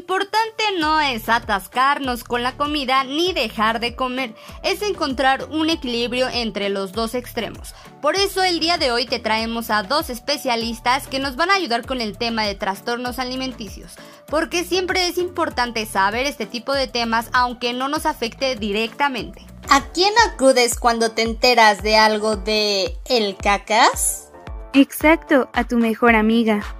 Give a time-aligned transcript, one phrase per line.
[0.00, 6.26] importante no es atascarnos con la comida ni dejar de comer, es encontrar un equilibrio
[6.30, 7.74] entre los dos extremos.
[8.00, 11.56] Por eso el día de hoy te traemos a dos especialistas que nos van a
[11.56, 16.88] ayudar con el tema de trastornos alimenticios, porque siempre es importante saber este tipo de
[16.88, 19.44] temas aunque no nos afecte directamente.
[19.68, 24.30] ¿A quién acudes cuando te enteras de algo de el cacas?
[24.72, 26.79] Exacto, a tu mejor amiga.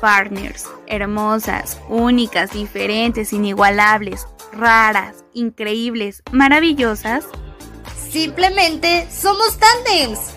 [0.00, 7.26] partners, hermosas, únicas, diferentes, inigualables, raras, increíbles, maravillosas.
[8.10, 10.35] Simplemente somos tandems.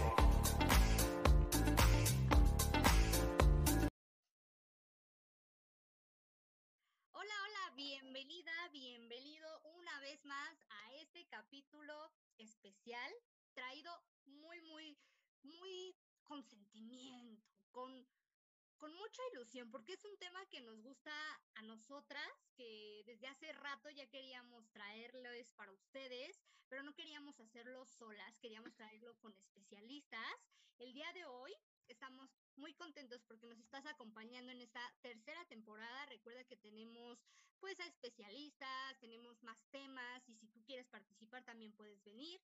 [19.67, 21.11] Porque es un tema que nos gusta
[21.55, 27.85] a nosotras, que desde hace rato ya queríamos traerles para ustedes, pero no queríamos hacerlo
[27.85, 30.35] solas, queríamos traerlo con especialistas.
[30.77, 31.53] El día de hoy
[31.89, 36.05] estamos muy contentos porque nos estás acompañando en esta tercera temporada.
[36.05, 37.19] Recuerda que tenemos
[37.59, 42.39] pues a especialistas, tenemos más temas y si tú quieres participar también puedes venir.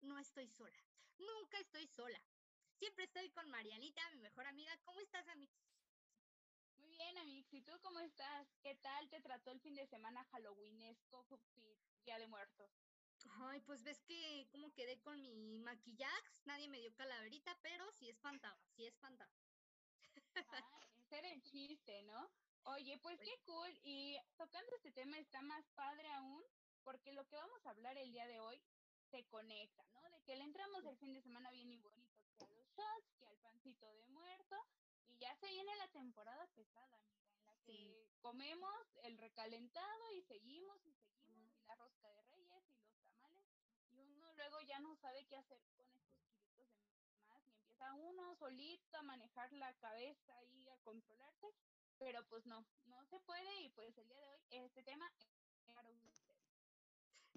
[0.00, 0.78] No estoy sola,
[1.18, 2.20] nunca estoy sola.
[2.78, 4.76] Siempre estoy con Marianita, mi mejor amiga.
[4.84, 5.73] ¿Cómo estás, Amix?
[6.96, 7.52] Bien, Amix.
[7.52, 8.46] ¿Y tú cómo estás?
[8.62, 11.26] ¿Qué tal te trató el fin de semana Halloweenesco,
[12.04, 12.70] Día de Muertos?
[13.40, 18.08] Ay, pues ves que como quedé con mi maquillaje, nadie me dio calaverita, pero sí
[18.08, 19.32] espantaba, sí espantaba.
[20.36, 22.30] Ah, ese era el chiste, ¿no?
[22.64, 23.76] Oye, pues qué cool.
[23.82, 26.44] Y tocando este tema está más padre aún,
[26.84, 28.62] porque lo que vamos a hablar el día de hoy
[29.10, 30.10] se conecta, ¿no?
[30.10, 33.14] De que le entramos el fin de semana bien y bonito, que a los shots,
[33.18, 34.56] que al pancito de muerto,
[35.14, 40.22] y ya se viene la temporada pesada, amiga, en la que comemos el recalentado y
[40.22, 43.46] seguimos y seguimos, y la rosca de reyes y los tamales,
[43.90, 46.68] y uno luego ya no sabe qué hacer con estos kilitos
[47.12, 51.54] de más, y empieza uno solito a manejar la cabeza y a controlarse,
[51.98, 55.74] pero pues no, no se puede, y pues el día de hoy este tema es
[55.74, 56.24] para ustedes.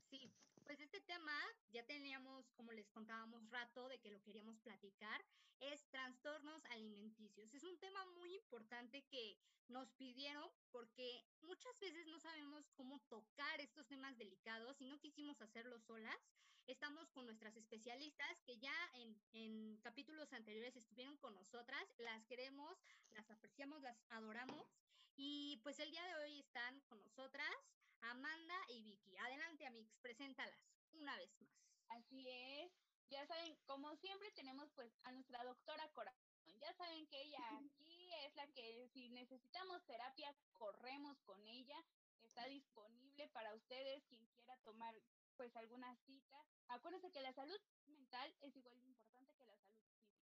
[0.10, 0.34] Sí,
[0.68, 1.34] pues este tema
[1.72, 5.24] ya teníamos, como les contábamos, rato de que lo queríamos platicar,
[5.62, 7.54] es trastornos alimenticios.
[7.54, 9.38] Es un tema muy importante que
[9.70, 15.42] nos pidieron porque muchas veces no sabemos cómo tocar estos temas delicados y no quisimos
[15.42, 16.20] hacerlo solas.
[16.68, 22.78] Estamos con nuestras especialistas que ya en, en capítulos anteriores estuvieron con nosotras, las queremos,
[23.12, 24.68] las apreciamos, las adoramos
[25.16, 27.56] y pues el día de hoy están con nosotras
[28.02, 29.18] Amanda y Vicky.
[29.18, 30.60] Adelante, Amix, preséntalas
[30.94, 31.52] una vez más.
[31.90, 32.72] Así es.
[33.10, 36.28] Ya saben, como siempre tenemos pues a nuestra doctora Corazón.
[36.60, 37.40] Ya saben que ella
[37.72, 41.84] aquí es la que si necesitamos terapia, corremos con ella.
[42.24, 44.94] Está disponible para ustedes quien quiera tomar
[45.38, 46.44] pues alguna cita.
[46.68, 50.18] Acuérdense que la salud mental es igual de importante que la salud física.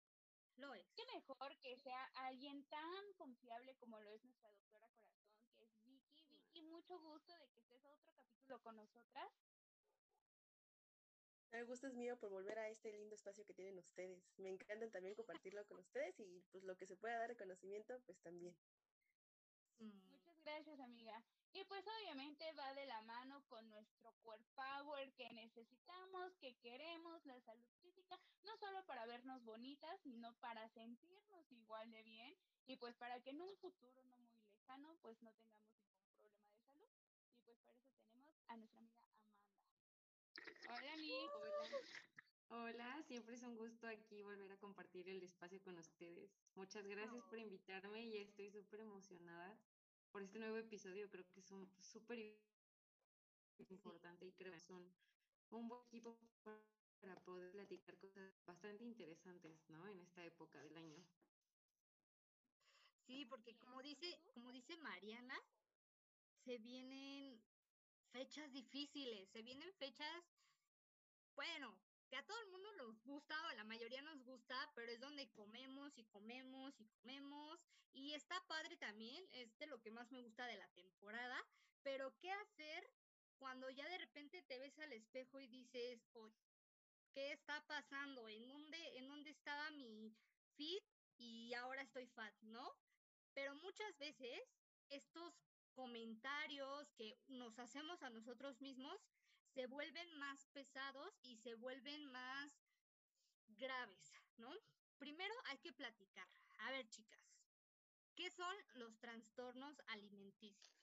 [0.56, 0.86] Lo es.
[0.94, 5.84] Qué mejor que sea alguien tan confiable como lo es nuestra doctora Corazón, que es
[5.84, 6.24] Vicky.
[6.26, 9.30] Vicky, mucho gusto de que estés a otro capítulo con nosotras.
[11.52, 14.24] El gusto es mío por volver a este lindo espacio que tienen ustedes.
[14.38, 18.00] Me encanta también compartirlo con ustedes y pues lo que se pueda dar de conocimiento,
[18.06, 18.56] pues también.
[19.78, 20.10] Mm.
[20.10, 21.22] Muchas gracias, amiga.
[21.52, 27.24] Y pues obviamente va de la mano con nuestro core power que necesitamos, que queremos,
[27.26, 32.36] la salud física, no solo para vernos bonitas, sino para sentirnos igual de bien
[32.66, 36.48] y pues para que en un futuro no muy lejano pues no tengamos ningún problema
[36.48, 36.90] de salud.
[37.30, 39.08] Y pues para eso tenemos a nuestra amiga
[40.68, 41.12] Hola, Ami.
[41.12, 41.68] Hola.
[42.50, 46.30] Hola, siempre es un gusto aquí volver a compartir el espacio con ustedes.
[46.54, 49.58] Muchas gracias por invitarme y estoy súper emocionada
[50.12, 51.10] por este nuevo episodio.
[51.10, 52.38] Creo que es un súper
[53.70, 54.94] importante y creo que es un,
[55.50, 59.84] un buen equipo para poder platicar cosas bastante interesantes, ¿no?
[59.88, 61.04] En esta época del año.
[63.00, 65.34] Sí, porque como dice, como dice Mariana,
[66.44, 67.42] se vienen
[68.14, 70.22] fechas difíciles, se vienen fechas
[71.34, 71.76] bueno,
[72.08, 75.00] que a todo el mundo nos gusta o a la mayoría nos gusta, pero es
[75.00, 77.58] donde comemos y comemos y comemos
[77.92, 81.44] y está padre también, es de lo que más me gusta de la temporada,
[81.82, 82.88] pero ¿qué hacer
[83.36, 86.46] cuando ya de repente te ves al espejo y dices, oye,
[87.14, 88.28] ¿qué está pasando?
[88.28, 90.14] ¿En dónde, ¿En dónde estaba mi
[90.54, 90.84] fit
[91.16, 92.76] y ahora estoy fat, no?
[93.32, 94.40] Pero muchas veces
[94.88, 95.34] estos
[95.74, 99.00] comentarios que nos hacemos a nosotros mismos
[99.52, 102.52] se vuelven más pesados y se vuelven más
[103.46, 104.50] graves, ¿no?
[104.98, 106.28] Primero hay que platicar.
[106.58, 107.20] A ver, chicas,
[108.14, 110.74] ¿qué son los trastornos alimenticios?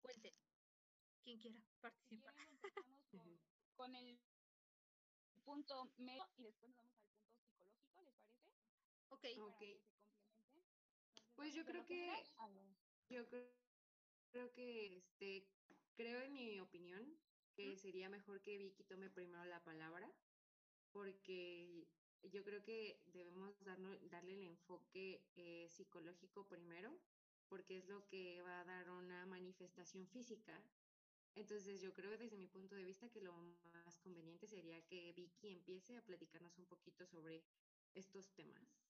[0.00, 0.34] Cuenten.
[1.22, 2.34] Quien quiera participar.
[2.50, 3.40] empezamos con,
[3.74, 4.20] con el
[5.42, 7.06] punto medio y después nos vamos al
[7.56, 8.24] punto psicológico, ¿les parece?
[9.08, 9.22] Ok.
[9.22, 9.58] Para Ok.
[9.58, 10.90] que se complemente.
[11.16, 12.10] Entonces, Pues yo creo que.
[13.08, 13.48] Yo creo,
[14.32, 15.48] creo que, este,
[15.94, 17.18] creo en mi opinión
[17.54, 20.12] que sería mejor que Vicky tome primero la palabra,
[20.92, 21.88] porque
[22.22, 27.00] yo creo que debemos darno- darle el enfoque eh, psicológico primero,
[27.48, 30.62] porque es lo que va a dar una manifestación física.
[31.34, 35.50] Entonces yo creo desde mi punto de vista que lo más conveniente sería que Vicky
[35.50, 37.44] empiece a platicarnos un poquito sobre
[37.94, 38.82] estos temas.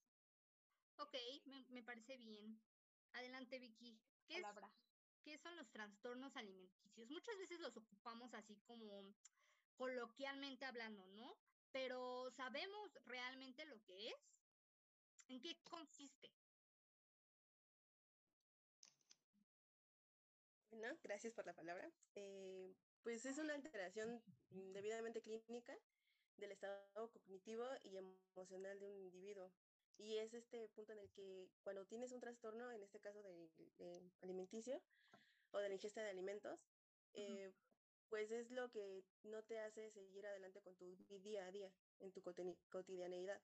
[0.96, 1.14] Ok,
[1.46, 2.60] me, me parece bien.
[3.14, 3.98] Adelante, Vicky.
[4.26, 4.70] ¿Qué, es- Palabra.
[5.22, 7.08] ¿Qué son los trastornos alimenticios?
[7.08, 9.14] Muchas veces los ocupamos así como
[9.76, 11.38] coloquialmente hablando, ¿no?
[11.72, 14.16] Pero ¿sabemos realmente lo que es?
[15.28, 16.28] ¿En qué consiste?
[20.70, 21.92] Bueno, gracias por la palabra.
[22.14, 25.74] Eh, pues es una alteración debidamente clínica
[26.36, 29.52] del estado cognitivo y emocional de un individuo.
[29.98, 33.48] Y es este punto en el que cuando tienes un trastorno, en este caso de,
[33.78, 34.82] de alimenticio
[35.52, 36.60] o de la ingesta de alimentos,
[37.14, 37.52] eh,
[38.08, 42.12] pues es lo que no te hace seguir adelante con tu día a día, en
[42.12, 42.22] tu
[42.68, 43.40] cotidianeidad.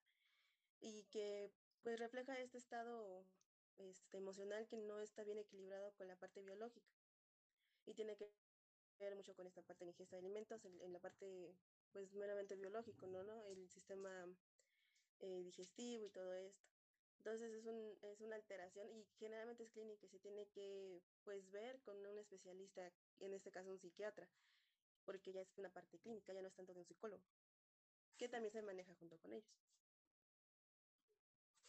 [0.81, 1.51] Y que
[1.83, 3.25] pues refleja este estado
[3.79, 6.91] este, emocional que no está bien equilibrado con la parte biológica
[7.87, 8.31] y tiene que
[8.99, 11.57] ver mucho con esta parte de ingesta de alimentos, en, en la parte
[11.93, 13.23] pues meramente biológico, ¿no?
[13.23, 13.43] ¿no?
[13.47, 14.29] El sistema
[15.21, 16.69] eh, digestivo y todo esto.
[17.19, 21.51] Entonces es, un, es una alteración y generalmente es clínica y se tiene que pues
[21.51, 22.91] ver con un especialista,
[23.21, 24.29] en este caso un psiquiatra,
[25.05, 27.23] porque ya es una parte clínica, ya no es tanto de un psicólogo,
[28.17, 29.53] que también se maneja junto con ellos.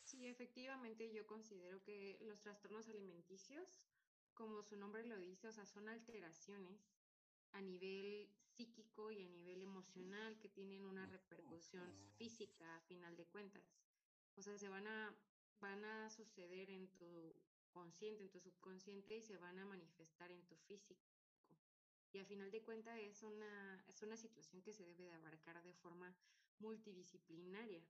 [0.03, 3.87] Sí, efectivamente, yo considero que los trastornos alimenticios,
[4.33, 6.79] como su nombre lo dice, o sea, son alteraciones
[7.51, 8.29] a nivel
[8.61, 13.63] psíquico y a nivel emocional que tienen una repercusión física a final de cuentas.
[14.35, 15.15] O sea, se van a,
[15.59, 17.35] van a suceder en tu
[17.71, 21.09] consciente, en tu subconsciente y se van a manifestar en tu físico.
[22.13, 25.63] Y a final de cuentas es una, es una situación que se debe de abarcar
[25.63, 26.15] de forma
[26.59, 27.81] multidisciplinaria,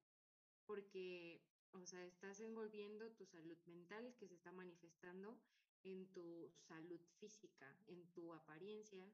[0.65, 1.41] porque,
[1.71, 5.38] o sea, estás envolviendo tu salud mental que se está manifestando
[5.83, 9.12] en tu salud física, en tu apariencia.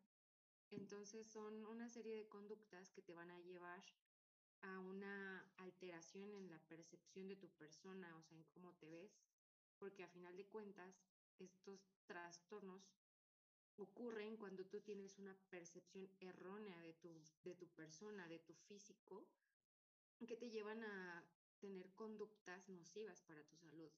[0.71, 3.83] Entonces son una serie de conductas que te van a llevar
[4.61, 9.17] a una alteración en la percepción de tu persona, o sea, en cómo te ves,
[9.77, 10.95] porque a final de cuentas
[11.39, 12.91] estos trastornos
[13.77, 17.09] ocurren cuando tú tienes una percepción errónea de tu,
[17.43, 19.27] de tu persona, de tu físico,
[20.25, 21.23] que te llevan a
[21.59, 23.91] tener conductas nocivas para tu salud.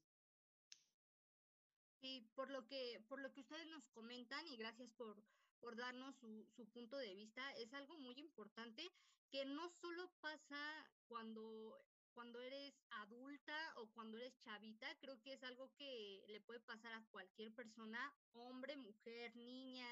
[2.02, 5.22] Y por lo que, por lo que ustedes nos comentan, y gracias por,
[5.60, 8.90] por darnos su, su punto de vista, es algo muy importante
[9.30, 11.78] que no solo pasa cuando,
[12.14, 16.94] cuando eres adulta o cuando eres chavita, creo que es algo que le puede pasar
[16.94, 19.88] a cualquier persona, hombre, mujer, niña,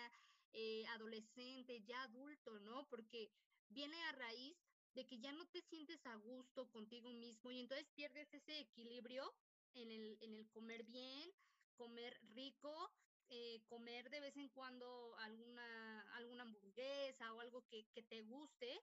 [0.54, 2.88] eh, adolescente, ya adulto, ¿no?
[2.90, 3.30] Porque
[3.70, 4.58] viene a raíz
[4.94, 9.32] de que ya no te sientes a gusto contigo mismo y entonces pierdes ese equilibrio
[9.76, 11.30] en el, en el comer bien,
[11.76, 12.92] comer rico,
[13.30, 18.82] eh, comer de vez en cuando alguna, alguna hamburguesa o algo que, te guste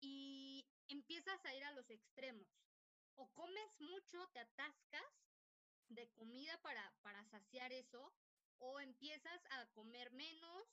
[0.00, 2.48] y empiezas a ir a los extremos.
[3.16, 5.02] O comes mucho, te atascas
[5.88, 8.14] de comida para, para saciar eso,
[8.58, 10.64] o empiezas a comer menos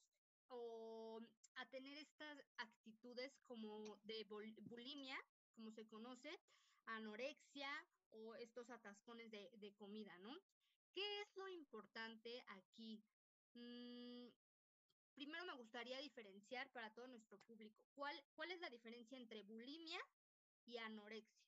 [0.48, 1.22] o
[1.56, 5.18] a tener estas actitudes como de bul- bulimia,
[5.56, 6.40] como se conoce,
[6.86, 7.70] anorexia
[8.10, 10.36] o estos atascones de, de comida, ¿no?
[10.94, 13.04] ¿Qué es lo importante aquí?
[13.54, 14.28] Mm,
[15.14, 17.84] primero me gustaría diferenciar para todo nuestro público.
[17.94, 20.00] ¿Cuál, cuál es la diferencia entre bulimia
[20.66, 21.44] y anorexia?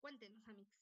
[0.00, 0.74] Cuéntenos, amigos.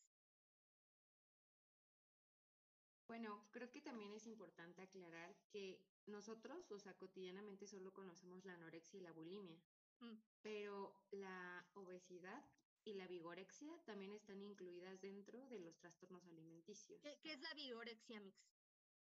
[3.07, 8.55] Bueno, creo que también es importante aclarar que nosotros, o sea, cotidianamente solo conocemos la
[8.55, 9.63] anorexia y la bulimia,
[10.01, 12.45] Mm, pero la obesidad
[12.85, 17.01] y la vigorexia también están incluidas dentro de los trastornos alimenticios.
[17.01, 18.49] ¿Qué, qué es la vigorexia, mix?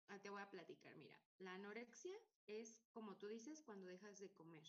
[0.09, 2.15] ah, te voy a platicar, mira, la anorexia
[2.47, 4.65] es, como tú dices, cuando dejas de comer.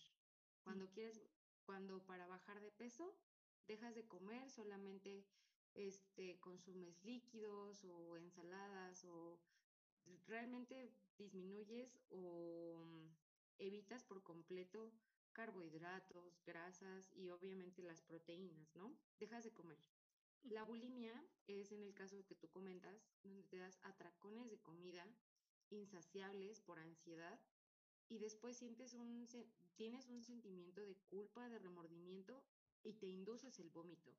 [0.64, 1.22] Cuando quieres,
[1.66, 3.14] cuando para bajar de peso,
[3.68, 5.26] dejas de comer, solamente
[5.74, 9.40] este, consumes líquidos o ensaladas o
[10.28, 13.08] realmente disminuyes o mm,
[13.60, 14.92] evitas por completo
[15.34, 18.96] carbohidratos, grasas y obviamente las proteínas, ¿no?
[19.20, 19.80] Dejas de comer.
[20.44, 21.14] La bulimia
[21.48, 25.06] es en el caso que tú comentas, donde te das atracones de comida
[25.70, 27.40] insaciables por ansiedad
[28.10, 29.28] y después sientes un,
[29.76, 32.44] tienes un sentimiento de culpa, de remordimiento
[32.84, 34.14] y te induces el vómito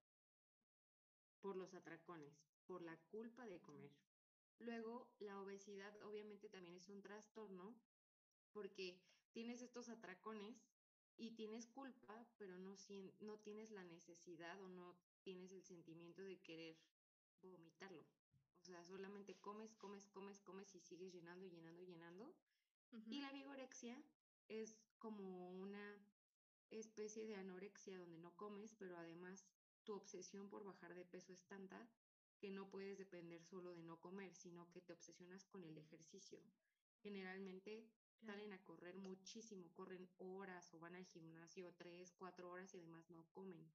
[1.41, 3.93] por los atracones, por la culpa de comer.
[4.59, 7.75] Luego, la obesidad obviamente también es un trastorno
[8.53, 8.99] porque
[9.33, 10.65] tienes estos atracones
[11.17, 12.75] y tienes culpa, pero no,
[13.21, 16.77] no tienes la necesidad o no tienes el sentimiento de querer
[17.43, 18.05] vomitarlo.
[18.61, 22.35] O sea, solamente comes, comes, comes, comes y sigues llenando, llenando, llenando.
[23.07, 24.03] Y la vigorexia
[24.49, 25.99] es como una
[26.71, 29.45] especie de anorexia donde no comes, pero además
[29.85, 31.89] tu obsesión por bajar de peso es tanta
[32.39, 36.41] que no puedes depender solo de no comer, sino que te obsesionas con el ejercicio.
[37.03, 37.87] Generalmente
[38.21, 43.11] salen a correr muchísimo, corren horas o van al gimnasio tres, cuatro horas y además
[43.11, 43.73] no comen.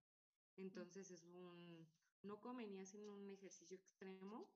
[0.55, 1.87] Entonces es un,
[2.23, 4.49] no comen y hacen un ejercicio extremo,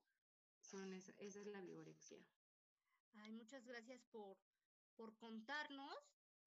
[0.60, 2.24] son esa, esa es la vigorexia.
[3.14, 4.36] Ay, muchas gracias por,
[4.96, 5.96] por contarnos.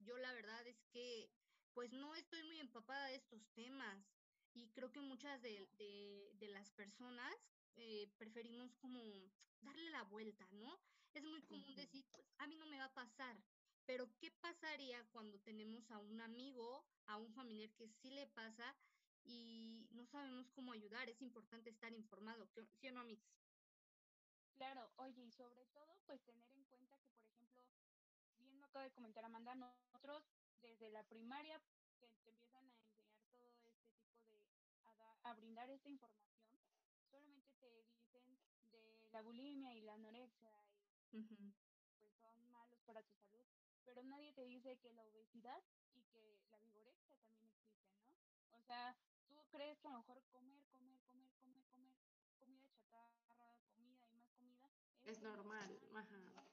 [0.00, 1.30] Yo la verdad es que
[1.72, 4.04] pues no estoy muy empapada de estos temas
[4.52, 5.68] y creo que muchas de,
[6.34, 7.34] de, las personas
[7.76, 9.00] eh, preferimos como
[9.60, 10.80] darle la vuelta, ¿no?
[11.14, 13.36] Es muy común decir, pues a mí no me va a pasar,
[13.86, 18.76] pero ¿qué pasaría cuando tenemos a un amigo, a un familiar que sí le pasa
[19.24, 21.08] y no sabemos cómo ayudar?
[21.08, 22.46] Es importante estar informado,
[22.80, 23.22] ¿sí o no, Amix?
[24.54, 27.64] Claro, oye, y sobre todo, pues tener en cuenta que, por ejemplo,
[28.38, 30.24] bien lo acaba de comentar Amanda, nosotros
[30.60, 34.42] desde la primaria que te empiezan a enseñar todo este tipo de,
[35.22, 36.42] a, brindar esta información,
[37.10, 37.54] solamente
[38.20, 40.67] te dicen de la bulimia y la anorexia
[41.12, 41.54] y
[41.98, 43.44] pues son malos para tu salud,
[43.84, 45.62] pero nadie te dice que la obesidad
[45.94, 48.58] y que la vigorexia también existen, ¿no?
[48.58, 48.96] O sea,
[49.28, 51.94] tú crees que a lo mejor comer, comer, comer, comer, comer,
[52.38, 54.70] comida chatarra, comida y más comida
[55.04, 56.44] es, normal, ajá.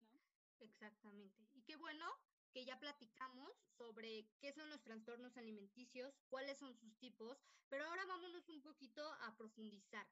[0.03, 0.23] ¿no?
[0.59, 1.49] Exactamente.
[1.55, 2.07] Y qué bueno
[2.53, 7.38] que ya platicamos sobre qué son los trastornos alimenticios, cuáles son sus tipos,
[7.69, 10.07] pero ahora vámonos un poquito a profundizar.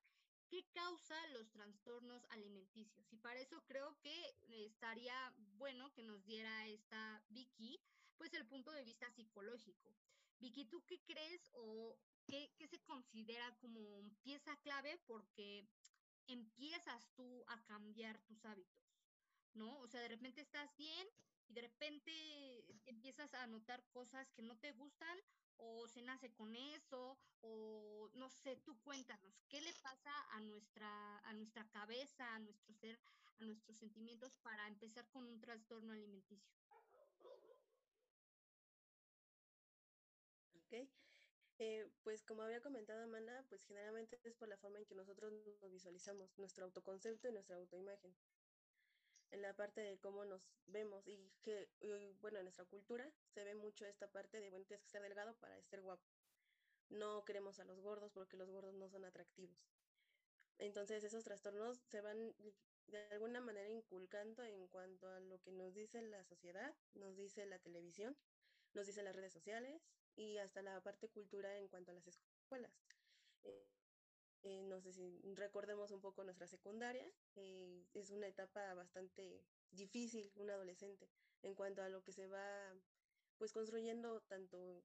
[0.51, 3.11] ¿Qué causa los trastornos alimenticios?
[3.13, 4.37] Y para eso creo que
[4.67, 7.81] estaría bueno que nos diera esta Vicky,
[8.19, 9.95] pues el punto de vista psicológico.
[10.39, 15.67] Vicky, ¿tú qué crees o qué, se considera como pieza clave porque
[16.27, 18.85] empiezas tú a cambiar tus hábitos?
[19.55, 19.79] ¿No?
[19.81, 21.07] O sea, de repente estás bien
[21.47, 22.11] y de repente
[22.87, 25.19] empiezas a notar cosas que no te gustan
[25.57, 31.19] o se nace con eso o no sé, tú cuéntanos, ¿qué le pasa a nuestra
[31.21, 32.99] a nuestra cabeza, a nuestro ser,
[33.39, 36.64] a nuestros sentimientos para empezar con un trastorno alimenticio?
[41.59, 45.33] Eh, pues como había comentado Amanda, pues generalmente es por la forma en que nosotros
[45.61, 48.15] nos visualizamos, nuestro autoconcepto y nuestra autoimagen
[49.31, 51.69] en la parte de cómo nos vemos y que,
[52.21, 55.35] bueno, en nuestra cultura se ve mucho esta parte de, bueno, tienes que estar delgado
[55.35, 56.05] para ser guapo.
[56.89, 59.59] No queremos a los gordos porque los gordos no son atractivos.
[60.59, 62.35] Entonces esos trastornos se van
[62.87, 67.47] de alguna manera inculcando en cuanto a lo que nos dice la sociedad, nos dice
[67.47, 68.17] la televisión,
[68.73, 69.83] nos dice las redes sociales
[70.17, 72.73] y hasta la parte cultura en cuanto a las escuelas.
[73.45, 73.67] Eh,
[74.43, 77.07] eh, no sé si recordemos un poco nuestra secundaria,
[77.37, 81.09] eh, es una etapa bastante difícil, un adolescente,
[81.43, 82.75] en cuanto a lo que se va
[83.39, 84.85] pues construyendo tanto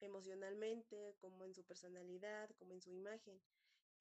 [0.00, 3.40] emocionalmente como en su personalidad, como en su imagen.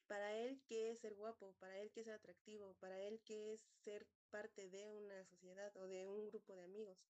[0.08, 1.54] Para él, ¿qué es ser guapo?
[1.60, 2.74] Para él, ¿qué es ser atractivo?
[2.76, 7.06] Para él, ¿qué es ser parte de una sociedad o de un grupo de amigos?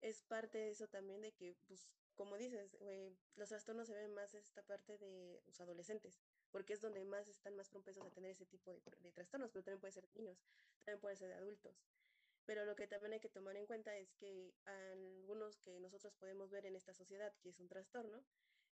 [0.00, 4.12] Es parte de eso también de que, pues, como dices, eh, los trastornos se ven
[4.12, 6.20] más esta parte de los adolescentes,
[6.50, 9.80] porque es donde más están más propensos a tener ese tipo de, trastornos, pero también
[9.80, 10.38] puede ser niños,
[10.84, 11.82] también puede ser de adultos.
[12.46, 16.50] Pero lo que también hay que tomar en cuenta es que algunos que nosotros podemos
[16.50, 18.24] ver en esta sociedad, que es un trastorno,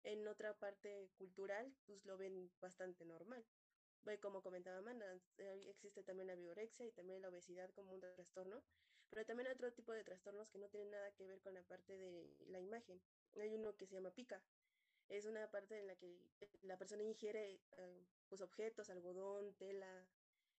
[0.05, 3.45] En otra parte cultural, pues lo ven bastante normal.
[4.19, 5.05] Como comentaba Amanda,
[5.37, 8.61] existe también la biorexia y también la obesidad como un trastorno,
[9.13, 11.95] pero también otro tipo de trastornos que no tienen nada que ver con la parte
[11.95, 12.99] de la imagen.
[13.39, 14.41] Hay uno que se llama pica.
[15.07, 16.17] Es una parte en la que
[16.63, 20.07] la persona ingiere eh, pues objetos, algodón, tela,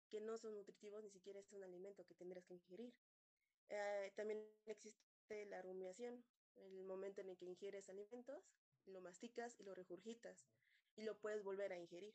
[0.08, 2.94] que no son nutritivos, ni siquiera es un alimento que tendrás que ingerir.
[3.70, 8.52] Eh, también existe la rumiación, el momento en el que ingieres alimentos,
[8.86, 10.46] lo masticas y lo regurgitas
[10.94, 12.14] y lo puedes volver a ingerir.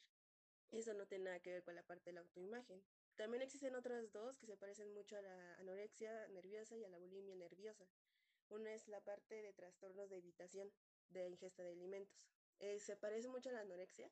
[0.72, 2.81] Eso no tiene nada que ver con la parte de la autoimagen.
[3.20, 6.98] También existen otras dos que se parecen mucho a la anorexia nerviosa y a la
[7.00, 7.86] bulimia nerviosa.
[8.48, 10.72] Una es la parte de trastornos de evitación
[11.10, 12.30] de ingesta de alimentos.
[12.60, 14.10] Eh, se parece mucho a la anorexia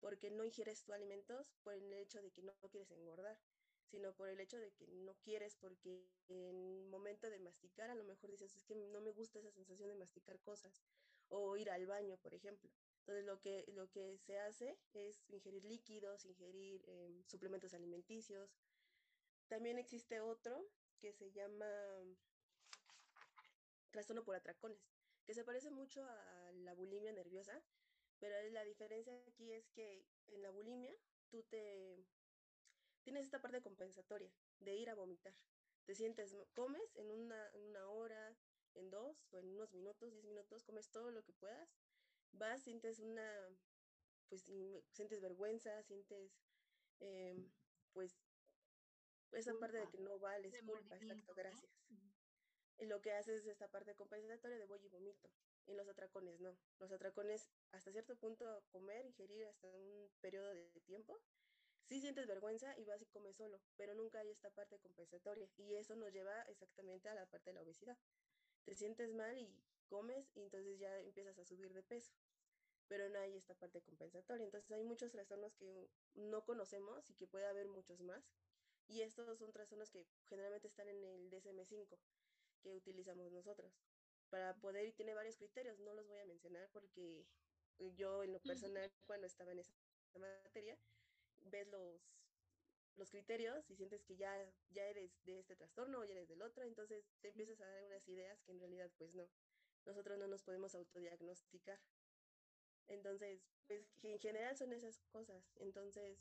[0.00, 3.38] porque no ingieres tu alimentos por el hecho de que no quieres engordar,
[3.84, 8.04] sino por el hecho de que no quieres porque en momento de masticar a lo
[8.04, 10.82] mejor dices, es que no me gusta esa sensación de masticar cosas
[11.28, 12.70] o ir al baño, por ejemplo.
[13.08, 18.54] Entonces lo que, lo que se hace es ingerir líquidos, ingerir em, suplementos alimenticios.
[19.48, 20.68] También existe otro
[21.00, 21.64] que se llama
[23.90, 24.86] trastorno por atracones,
[25.24, 27.62] que se parece mucho a la bulimia nerviosa,
[28.18, 30.94] pero la diferencia aquí es que en la bulimia
[31.30, 32.04] tú te
[33.04, 35.34] tienes esta parte compensatoria de ir a vomitar.
[35.86, 38.36] Te sientes, comes en una, en una hora,
[38.74, 41.70] en dos o en unos minutos, diez minutos, comes todo lo que puedas
[42.32, 43.48] vas, sientes una,
[44.28, 44.44] pues
[44.90, 46.38] sientes vergüenza, sientes,
[47.00, 47.50] em,
[47.92, 48.16] pues,
[49.32, 51.70] esa parte de que no vales, culpa, exacto, gracias.
[52.78, 55.28] Y lo que haces es esta parte compensatoria de voy y vomito.
[55.66, 56.56] Y los atracones no.
[56.78, 61.20] Los atracones, hasta cierto punto, comer, ingerir hasta un periodo de tiempo,
[61.88, 65.50] sí sientes vergüenza y vas y comes solo, pero nunca hay esta parte compensatoria.
[65.56, 67.98] Y eso nos lleva exactamente a la parte de la obesidad.
[68.64, 72.12] Te sientes mal y comes y entonces ya empiezas a subir de peso,
[72.86, 74.44] pero no hay esta parte compensatoria.
[74.44, 78.24] Entonces hay muchos trastornos que no conocemos y que puede haber muchos más.
[78.88, 81.98] Y estos son trastornos que generalmente están en el DSM5
[82.62, 83.72] que utilizamos nosotros.
[84.30, 87.26] Para poder, y tiene varios criterios, no los voy a mencionar porque
[87.94, 89.72] yo en lo personal cuando estaba en esa
[90.18, 90.76] materia,
[91.40, 92.00] ves los,
[92.96, 94.34] los criterios y sientes que ya,
[94.70, 97.84] ya eres de este trastorno o ya eres del otro, entonces te empiezas a dar
[97.84, 99.28] unas ideas que en realidad pues no
[99.88, 101.80] nosotros no nos podemos autodiagnosticar.
[102.88, 105.42] Entonces, pues en general son esas cosas.
[105.56, 106.18] Entonces,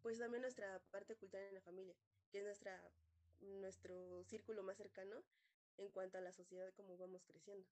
[0.00, 1.96] pues también nuestra parte cultural en la familia,
[2.30, 2.80] que es nuestra,
[3.40, 5.24] nuestro círculo más cercano
[5.76, 7.68] en cuanto a la sociedad, como vamos creciendo.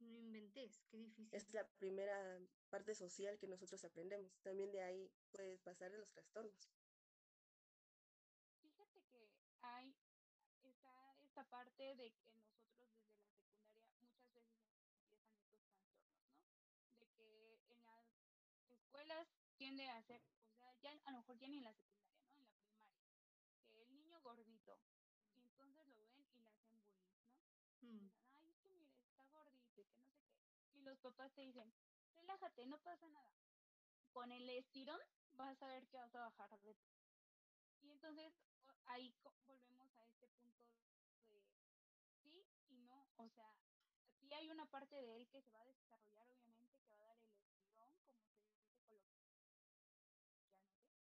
[0.00, 1.28] No inventes, qué difícil.
[1.32, 4.36] Es la primera parte social que nosotros aprendemos.
[4.42, 6.72] También de ahí puedes pasar de los trastornos.
[8.62, 9.30] Fíjate que
[9.62, 9.94] hay
[10.64, 12.28] esta, esta parte de que
[18.98, 22.24] escuelas tiende a ser, o sea, ya a lo mejor ya ni en la secundaria,
[22.30, 22.38] ¿no?
[22.38, 23.02] En la primaria,
[23.72, 24.80] que el niño gordito,
[25.34, 27.88] y entonces lo ven y le hacen bullying, ¿no?
[27.88, 28.10] Mm.
[28.32, 30.78] Ay, es que mire, está gordito y que no sé qué.
[30.78, 31.72] Y los papás te dicen,
[32.14, 33.32] relájate, no pasa nada.
[34.12, 35.00] Con el estirón
[35.32, 36.88] vas a ver que vas a bajar de peso.
[37.82, 38.32] Y entonces
[38.86, 40.64] ahí volvemos a este punto
[41.30, 41.42] de
[42.22, 43.52] sí y no, o sea,
[44.20, 46.57] sí hay una parte de él que se va a desarrollar, obviamente,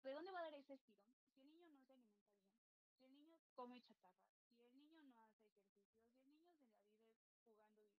[0.09, 1.05] ¿de dónde va a dar ese estirón?
[1.29, 2.49] Si el niño no se alimenta bien,
[2.97, 4.25] si el niño come chatarra,
[4.57, 7.93] si el niño no hace ejercicio, si el niño se la vive jugando videojuegos.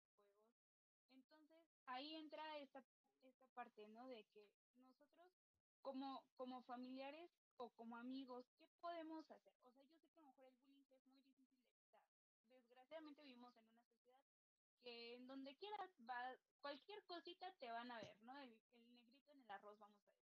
[1.12, 2.84] Entonces, ahí entra esta,
[3.22, 4.08] esta parte, ¿no?
[4.08, 5.32] De que nosotros,
[5.84, 9.54] como, como familiares o como amigos, ¿qué podemos hacer?
[9.54, 12.04] O sea, yo sé que a lo mejor el bullying es muy difícil de evitar.
[12.50, 14.26] Desgraciadamente vivimos en una sociedad
[14.82, 18.36] que en donde quieras, va, cualquier cosita te van a ver, ¿no?
[18.40, 20.19] El, el negrito en el arroz, vamos a que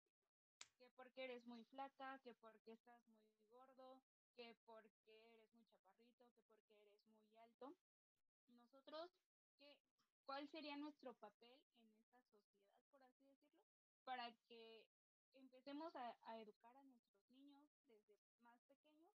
[0.96, 4.00] porque eres muy flaca, que porque estás muy gordo,
[4.34, 7.74] que porque eres muy chaparrito, que porque eres muy alto.
[8.48, 9.10] Nosotros,
[9.58, 9.78] ¿qué,
[10.24, 12.58] ¿cuál sería nuestro papel en esta sociedad,
[12.90, 13.68] por así decirlo?
[14.04, 14.86] Para que
[15.34, 19.14] empecemos a, a educar a nuestros niños desde más pequeños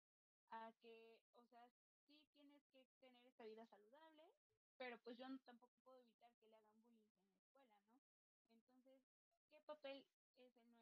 [0.51, 1.69] a que, o sea,
[2.07, 4.31] sí tienes que tener esta vida saludable,
[4.77, 7.99] pero pues yo tampoco puedo evitar que le hagan bullying en la escuela, ¿no?
[8.53, 9.01] Entonces,
[9.51, 10.05] ¿qué papel
[10.39, 10.74] es el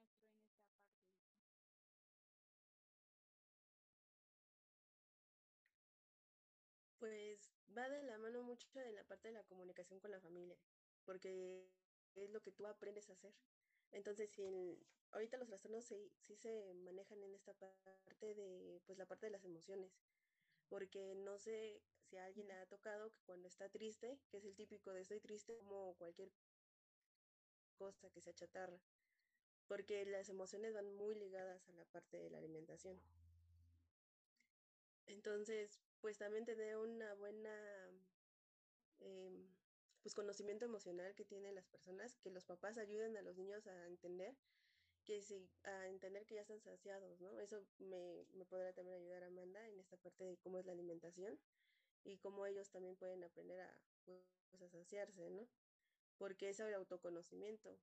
[7.13, 10.57] Pues va de la mano mucho de la parte de la comunicación con la familia,
[11.05, 11.71] porque
[12.15, 13.35] es lo que tú aprendes a hacer.
[13.91, 14.43] Entonces, si
[15.11, 19.33] ahorita los trastornos sí, sí, se manejan en esta parte de, pues la parte de
[19.33, 19.93] las emociones,
[20.71, 24.47] porque no sé si a alguien le ha tocado que cuando está triste, que es
[24.47, 26.33] el típico de estoy triste como cualquier
[27.75, 28.81] cosa que sea chatarra,
[29.67, 32.99] porque las emociones van muy ligadas a la parte de la alimentación.
[35.05, 37.57] Entonces, pues también tener una buena
[38.99, 39.49] em,
[40.03, 43.87] pues conocimiento emocional que tienen las personas, que los papás ayuden a los niños a
[43.87, 44.37] entender
[45.05, 47.39] que sí, a entender que ya están saciados, ¿no?
[47.41, 51.39] Eso me, me podrá también ayudar Amanda en esta parte de cómo es la alimentación
[52.05, 55.49] y cómo ellos también pueden aprender a, pues, saciarse, ¿no?
[56.19, 57.79] Porque es el autoconocimiento,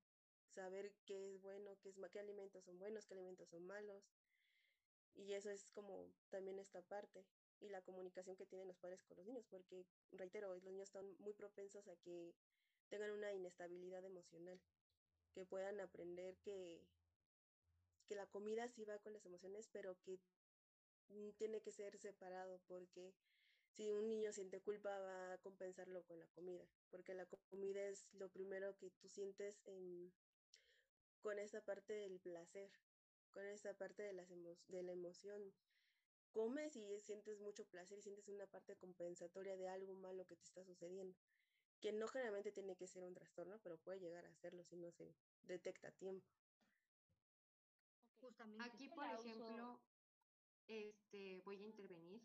[0.53, 4.11] saber qué es bueno, qué, es, qué alimentos son buenos, qué alimentos son malos.
[5.15, 7.25] Y eso es como también esta parte
[7.61, 11.05] y la comunicación que tienen los padres con los niños, porque, reitero, los niños están
[11.19, 12.33] muy propensos a que
[12.89, 14.59] tengan una inestabilidad emocional,
[15.33, 16.87] que puedan aprender que,
[18.07, 20.19] que la comida sí va con las emociones, pero que
[21.37, 23.13] tiene que ser separado, porque
[23.75, 28.07] si un niño siente culpa va a compensarlo con la comida, porque la comida es
[28.13, 29.59] lo primero que tú sientes
[31.21, 32.71] con esa parte del placer,
[33.31, 34.29] con esa parte de, las
[34.67, 35.53] de la emoción
[36.31, 40.45] comes y sientes mucho placer y sientes una parte compensatoria de algo malo que te
[40.45, 41.15] está sucediendo,
[41.79, 44.91] que no generalmente tiene que ser un trastorno, pero puede llegar a serlo si no
[44.91, 46.27] se detecta a tiempo.
[48.59, 49.79] Aquí, por ejemplo,
[50.67, 52.21] este, voy a intervenir.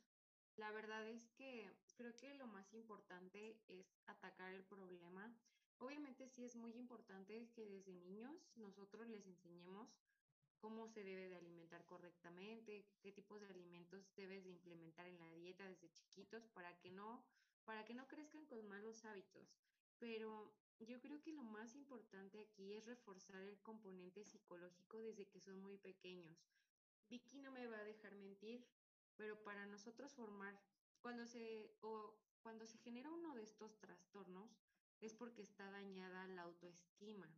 [0.57, 5.35] La verdad es que creo que lo más importante es atacar el problema.
[5.79, 9.88] Obviamente sí es muy importante que desde niños nosotros les enseñemos
[10.64, 15.31] cómo se debe de alimentar correctamente, qué tipos de alimentos debes de implementar en la
[15.35, 17.22] dieta desde chiquitos para que no,
[17.66, 19.46] para que no crezcan con malos hábitos.
[19.98, 25.38] Pero yo creo que lo más importante aquí es reforzar el componente psicológico desde que
[25.38, 26.48] son muy pequeños.
[27.11, 28.66] Vicky no me va a dejar mentir,
[29.16, 30.59] pero para nosotros formar,
[31.03, 34.57] cuando se, o cuando se genera uno de estos trastornos,
[35.03, 37.29] es porque está dañada la autoestima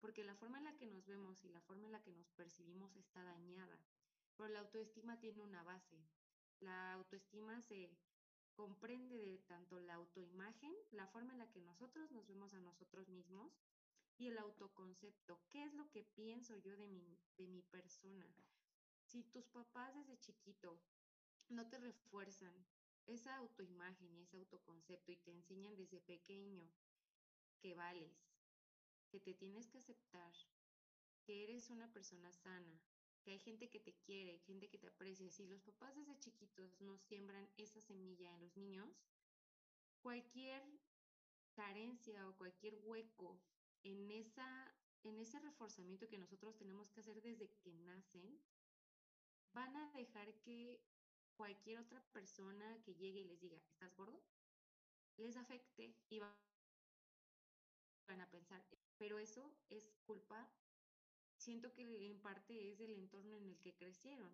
[0.00, 2.30] porque la forma en la que nos vemos y la forma en la que nos
[2.30, 3.78] percibimos está dañada.
[4.36, 5.98] Pero la autoestima tiene una base.
[6.60, 7.90] La autoestima se
[8.54, 13.08] comprende de tanto la autoimagen, la forma en la que nosotros nos vemos a nosotros
[13.08, 13.52] mismos,
[14.18, 15.40] y el autoconcepto.
[15.50, 18.26] ¿Qué es lo que pienso yo de mi, de mi persona?
[19.04, 20.80] Si tus papás desde chiquito
[21.48, 22.54] no te refuerzan
[23.06, 26.68] esa autoimagen y ese autoconcepto y te enseñan desde pequeño
[27.60, 28.10] que vales,
[29.10, 30.32] que te tienes que aceptar,
[31.24, 32.80] que eres una persona sana,
[33.22, 35.30] que hay gente que te quiere, gente que te aprecia.
[35.30, 38.88] Si los papás desde chiquitos no siembran esa semilla en los niños,
[40.00, 40.62] cualquier
[41.54, 43.40] carencia o cualquier hueco
[43.82, 48.38] en, esa, en ese reforzamiento que nosotros tenemos que hacer desde que nacen,
[49.52, 50.80] van a dejar que
[51.36, 54.22] cualquier otra persona que llegue y les diga, ¿estás gordo?
[55.16, 56.34] les afecte y van
[58.20, 58.62] a pensar,
[58.98, 60.48] pero eso es culpa,
[61.36, 64.32] siento que en parte es del entorno en el que crecieron.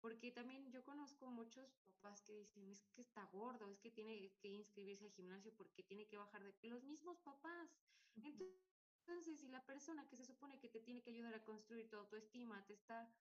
[0.00, 4.32] Porque también yo conozco muchos papás que dicen, es que está gordo, es que tiene
[4.40, 6.54] que inscribirse al gimnasio porque tiene que bajar de...
[6.62, 7.68] Los mismos papás.
[8.14, 11.96] Entonces, si la persona que se supone que te tiene que ayudar a construir tu
[11.96, 13.12] autoestima te, está,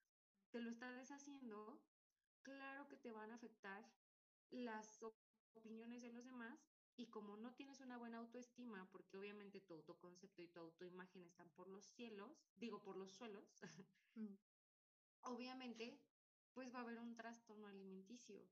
[0.51, 1.81] te lo está deshaciendo,
[2.43, 3.83] claro que te van a afectar
[4.51, 5.03] las
[5.53, 6.68] opiniones de los demás
[6.99, 11.49] y como no tienes una buena autoestima, porque obviamente tu autoconcepto y tu autoimagen están
[11.51, 13.61] por los cielos, digo por los suelos,
[14.15, 14.35] mm.
[15.21, 15.97] obviamente
[16.51, 18.45] pues va a haber un trastorno alimenticio,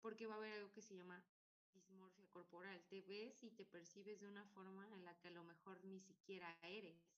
[0.00, 1.24] porque va a haber algo que se llama
[1.72, 2.80] dismorfia corporal.
[2.88, 5.98] Te ves y te percibes de una forma en la que a lo mejor ni
[5.98, 7.10] siquiera eres,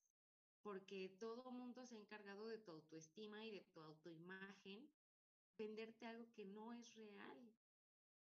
[0.62, 4.88] porque todo mundo se ha encargado de tu autoestima y de tu autoimagen,
[5.58, 7.52] venderte algo que no es real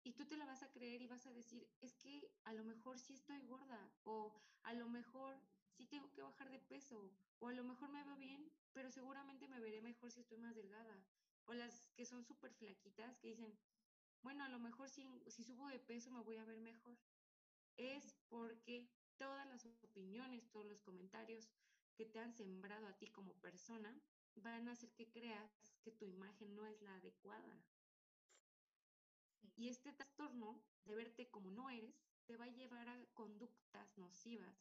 [0.03, 2.63] y tú te la vas a creer y vas a decir, es que a lo
[2.63, 4.33] mejor sí estoy gorda o
[4.63, 5.39] a lo mejor
[5.71, 9.47] sí tengo que bajar de peso o a lo mejor me veo bien, pero seguramente
[9.47, 11.03] me veré mejor si estoy más delgada.
[11.45, 13.57] O las que son súper flaquitas que dicen,
[14.21, 16.97] bueno, a lo mejor si, si subo de peso me voy a ver mejor.
[17.77, 21.49] Es porque todas las opiniones, todos los comentarios
[21.95, 23.99] que te han sembrado a ti como persona
[24.35, 27.63] van a hacer que creas que tu imagen no es la adecuada.
[29.57, 34.55] Y este trastorno de verte como no eres te va a llevar a conductas nocivas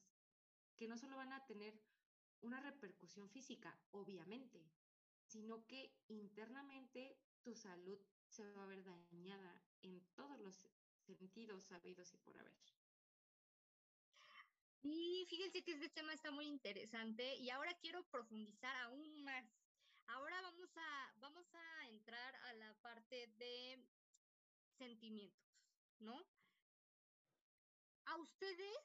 [0.77, 1.79] que no solo van a tener
[2.41, 4.67] una repercusión física, obviamente,
[5.27, 10.69] sino que internamente tu salud se va a ver dañada en todos los
[11.07, 12.57] sentidos sabidos y por haber.
[14.83, 19.45] Y fíjense que este tema está muy interesante y ahora quiero profundizar aún más.
[20.07, 23.85] Ahora vamos a, vamos a entrar a la parte de
[24.77, 25.47] sentimientos,
[25.99, 26.27] ¿no?
[28.07, 28.77] A ustedes,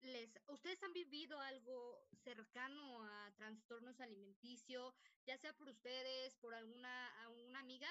[0.00, 4.94] les, ¿ustedes han vivido algo cercano a trastornos alimenticios,
[5.26, 7.88] ya sea por ustedes, por alguna, amiga?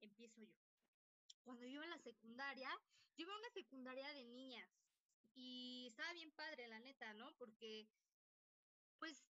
[0.00, 0.54] Empiezo yo.
[1.42, 2.70] Cuando yo iba en la secundaria,
[3.16, 4.70] yo iba a una secundaria de niñas
[5.34, 7.34] y estaba bien padre, la neta, ¿no?
[7.36, 7.88] Porque,
[8.98, 9.26] pues,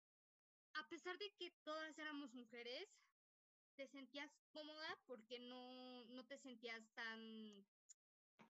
[0.73, 2.89] a pesar de que todas éramos mujeres,
[3.80, 7.65] te sentías cómoda porque no, no te sentías tan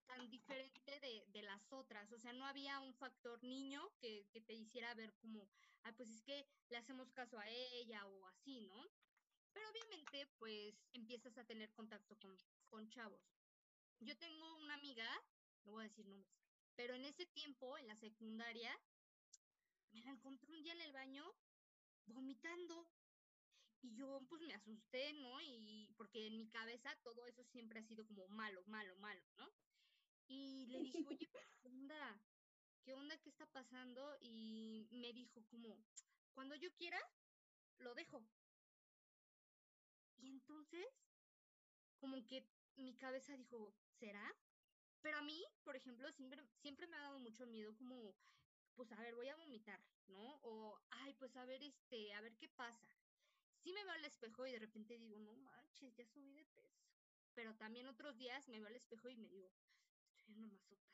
[0.07, 4.41] tan diferente de, de, las otras, o sea, no había un factor niño que, que,
[4.41, 5.47] te hiciera ver como,
[5.83, 8.89] ah, pues es que le hacemos caso a ella o así, ¿no?
[9.53, 12.35] Pero obviamente, pues empiezas a tener contacto con,
[12.67, 13.21] con chavos.
[13.99, 15.07] Yo tengo una amiga,
[15.63, 16.33] no voy a decir nombres,
[16.75, 18.75] pero en ese tiempo, en la secundaria,
[19.91, 21.23] me la encontré un día en el baño
[22.07, 22.87] vomitando.
[23.81, 25.41] Y yo pues me asusté, ¿no?
[25.41, 29.49] Y porque en mi cabeza todo eso siempre ha sido como malo, malo, malo, ¿no?
[30.27, 31.29] Y le dije, oye,
[31.61, 32.21] ¿qué onda?
[32.83, 33.17] ¿Qué onda?
[33.17, 34.17] ¿Qué está pasando?
[34.21, 35.77] Y me dijo como,
[36.33, 36.99] cuando yo quiera,
[37.79, 38.23] lo dejo.
[40.17, 40.85] Y entonces,
[41.97, 44.35] como que mi cabeza dijo, ¿será?
[45.01, 48.15] Pero a mí, por ejemplo, siempre, siempre me ha dado mucho miedo como,
[48.75, 50.39] pues a ver, voy a vomitar, ¿no?
[50.43, 52.87] O, ay, pues a ver, este, a ver qué pasa.
[53.69, 56.81] Sí me veo al espejo y de repente digo, no manches, ya subí de peso.
[57.35, 59.53] Pero también otros días me veo al espejo y me digo,
[60.17, 60.89] estoy una mazota,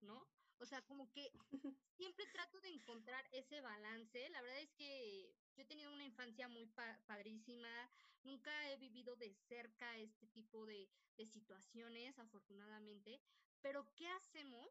[0.00, 0.26] ¿no?
[0.58, 1.30] O sea, como que
[1.96, 4.28] siempre trato de encontrar ese balance.
[4.30, 7.70] La verdad es que yo he tenido una infancia muy pa padrísima,
[8.24, 13.20] nunca he vivido de cerca este tipo de, de situaciones, afortunadamente,
[13.60, 14.68] pero ¿qué hacemos?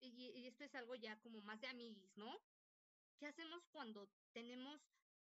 [0.00, 2.34] Y, y, esto es algo ya como más de amiguis, ¿no?
[3.18, 4.80] ¿Qué hacemos cuando tenemos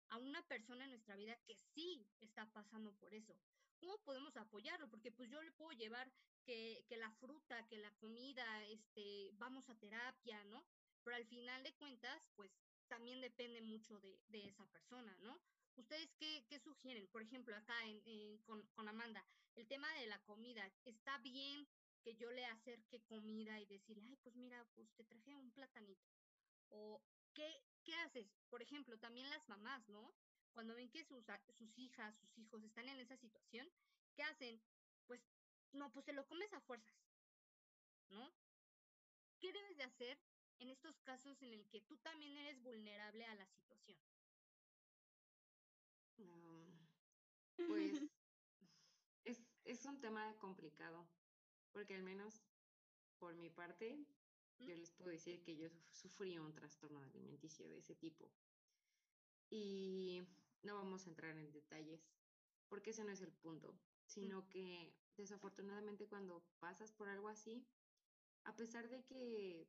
[0.09, 3.37] a una persona en nuestra vida que sí está pasando por eso?
[3.79, 4.89] ¿Cómo podemos apoyarlo?
[4.89, 6.11] Porque pues yo le puedo llevar
[6.43, 10.65] que, que la fruta, que la comida, este, vamos a terapia, ¿no?
[11.03, 12.51] Pero al final de cuentas, pues
[12.87, 15.39] también depende mucho de, de esa persona, ¿no?
[15.75, 17.07] ¿Ustedes qué, qué, sugieren?
[17.07, 19.23] Por ejemplo, acá en, con, con, Amanda,
[19.55, 21.67] el tema de la comida, ¿está bien
[22.01, 26.09] que yo le acerque comida y decirle, ay, pues mira, pues te traje un platanito?
[26.69, 27.01] ¿O
[27.33, 28.27] qué, qué haces?
[28.49, 30.13] Por ejemplo, también las mamás, ¿no?
[30.53, 31.23] Cuando ven que sus,
[31.77, 33.65] hijas, sus hijos están en esa situación,
[34.13, 34.61] ¿qué hacen?
[35.05, 35.21] Pues,
[35.71, 36.99] no, pues se lo comes a fuerzas,
[38.09, 38.29] ¿no?
[39.39, 40.19] ¿Qué debes de hacer
[40.59, 43.97] en estos casos en el que tú también eres vulnerable a la situación?
[46.17, 46.87] Um,
[47.55, 48.01] pues
[49.23, 51.07] es, es, un tema complicado,
[51.71, 52.41] porque al menos
[53.19, 54.05] por mi parte, ¿Mm?
[54.59, 58.31] Yo les puedo decir que yo sufrí un trastorno alimenticio de ese tipo.
[59.49, 60.21] Y
[60.63, 62.09] no vamos a entrar en detalles,
[62.67, 64.49] porque ese no es el punto, sino mm.
[64.49, 67.65] que desafortunadamente cuando pasas por algo así,
[68.43, 69.67] a pesar de que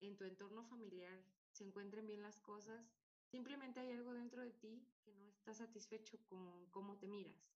[0.00, 2.92] en tu entorno familiar se encuentren bien las cosas,
[3.26, 7.52] simplemente hay algo dentro de ti que no está satisfecho con cómo te miras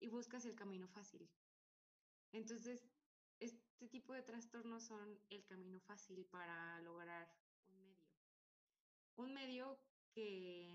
[0.00, 1.28] y buscas el camino fácil.
[2.32, 2.88] Entonces,
[3.42, 7.28] este tipo de trastornos son el camino fácil para lograr
[7.68, 8.08] un medio.
[9.16, 9.78] Un medio
[10.14, 10.70] que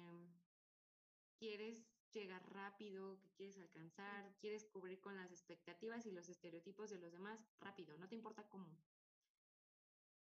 [1.38, 7.00] quieres llegar rápido, que quieres alcanzar, quieres cubrir con las expectativas y los estereotipos de
[7.00, 8.68] los demás rápido, no te importa cómo.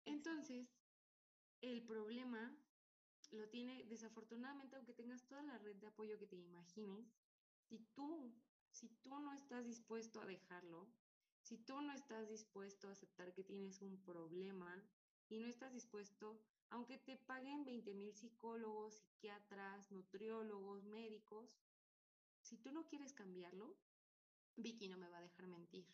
[0.06, 0.68] Entonces,
[1.62, 2.56] el problema
[3.32, 7.14] lo tiene, desafortunadamente, aunque tengas toda la red de apoyo que te imagines,
[7.68, 8.34] si tú,
[8.72, 10.88] si tú no estás dispuesto a dejarlo,
[11.48, 14.84] si tú no estás dispuesto a aceptar que tienes un problema
[15.30, 21.58] y no estás dispuesto, aunque te paguen 20 mil psicólogos, psiquiatras, nutriólogos, médicos,
[22.42, 23.78] si tú no quieres cambiarlo,
[24.58, 25.88] Vicky no me va a dejar mentir.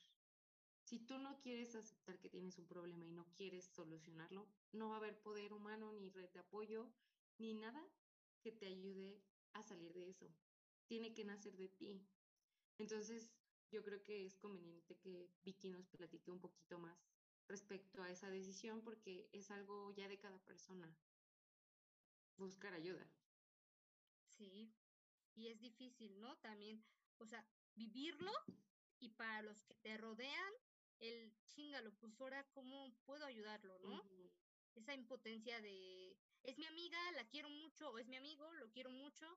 [0.81, 4.95] Si tú no quieres aceptar que tienes un problema y no quieres solucionarlo, no va
[4.95, 6.89] a haber poder humano ni red de apoyo
[7.37, 7.87] ni nada
[8.41, 9.21] que te ayude
[9.53, 10.33] a salir de eso.
[10.87, 12.01] Tiene que nacer de ti.
[12.79, 13.29] Entonces,
[13.73, 16.95] yo creo que es conveniente que Vicky nos platique un poquito más
[17.47, 20.95] respecto a esa decisión porque es algo ya de cada persona.
[22.37, 23.11] Buscar ayuda.
[24.27, 24.71] Sí,
[25.33, 26.37] y es difícil, ¿no?
[26.37, 26.85] También,
[27.17, 28.31] o sea, vivirlo
[28.99, 30.53] y para los que te rodean,
[30.99, 33.89] el chingalo, pues ahora, ¿cómo puedo ayudarlo, no?
[33.89, 34.31] Uh -huh.
[34.75, 38.91] Esa impotencia de, es mi amiga, la quiero mucho, o es mi amigo, lo quiero
[38.91, 39.27] mucho,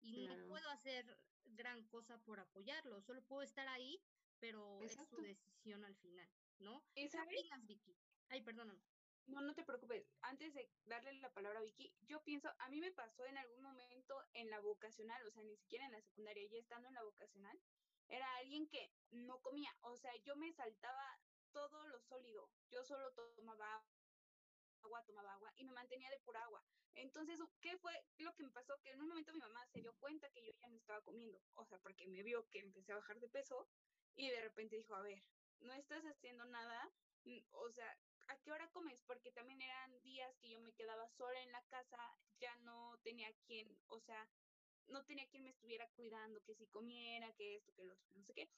[0.00, 0.42] y claro.
[0.42, 4.02] no puedo hacer gran cosa por apoyarlo, solo puedo estar ahí,
[4.38, 5.02] pero Exacto.
[5.02, 6.84] es su decisión al final, ¿no?
[6.94, 7.96] ¿Y ¿Qué opinas, Vicky?
[8.28, 8.82] Ay, perdóname.
[9.26, 10.06] No, no te preocupes.
[10.22, 13.62] Antes de darle la palabra a Vicky, yo pienso, a mí me pasó en algún
[13.62, 17.02] momento en la vocacional, o sea, ni siquiera en la secundaria, ya estando en la
[17.02, 17.60] vocacional,
[18.08, 21.20] era alguien que no comía, o sea, yo me saltaba
[21.52, 23.84] todo lo sólido, yo solo tomaba
[24.88, 26.64] agua, tomaba agua y me mantenía de pura agua.
[26.94, 28.80] Entonces, ¿qué fue lo que me pasó?
[28.80, 31.40] Que en un momento mi mamá se dio cuenta que yo ya no estaba comiendo,
[31.54, 33.68] o sea, porque me vio que empecé a bajar de peso
[34.16, 35.22] y de repente dijo, a ver,
[35.60, 36.90] no estás haciendo nada,
[37.50, 37.98] o sea,
[38.28, 39.02] ¿a qué hora comes?
[39.02, 41.98] Porque también eran días que yo me quedaba sola en la casa,
[42.40, 44.28] ya no tenía quien, o sea,
[44.86, 48.24] no tenía quien me estuviera cuidando, que si comiera, que esto, que lo otro, no
[48.24, 48.50] sé qué.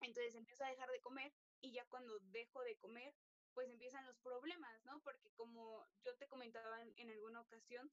[0.00, 3.14] Entonces empiezo a dejar de comer y ya cuando dejo de comer,
[3.54, 5.00] pues empiezan los problemas, ¿no?
[5.02, 7.90] Porque como yo te comentaba en, alguna ocasión,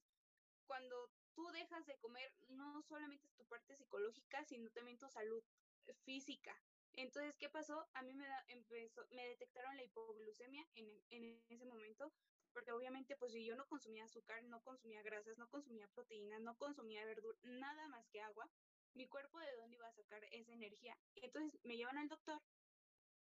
[0.66, 5.42] cuando tú dejas de comer, no solamente es tu parte psicológica, sino también tu salud
[6.04, 6.54] física.
[6.94, 7.88] Entonces, ¿qué pasó?
[7.94, 12.12] A mí me, empezó, me detectaron la hipoglucemia en, en ese momento,
[12.52, 16.56] porque obviamente pues si yo no consumía azúcar, no consumía grasas, no consumía proteínas, no
[16.58, 18.48] consumía verdura, nada más que agua,
[18.94, 20.96] mi cuerpo de dónde iba a sacar esa energía.
[21.16, 22.42] Entonces me llevan al doctor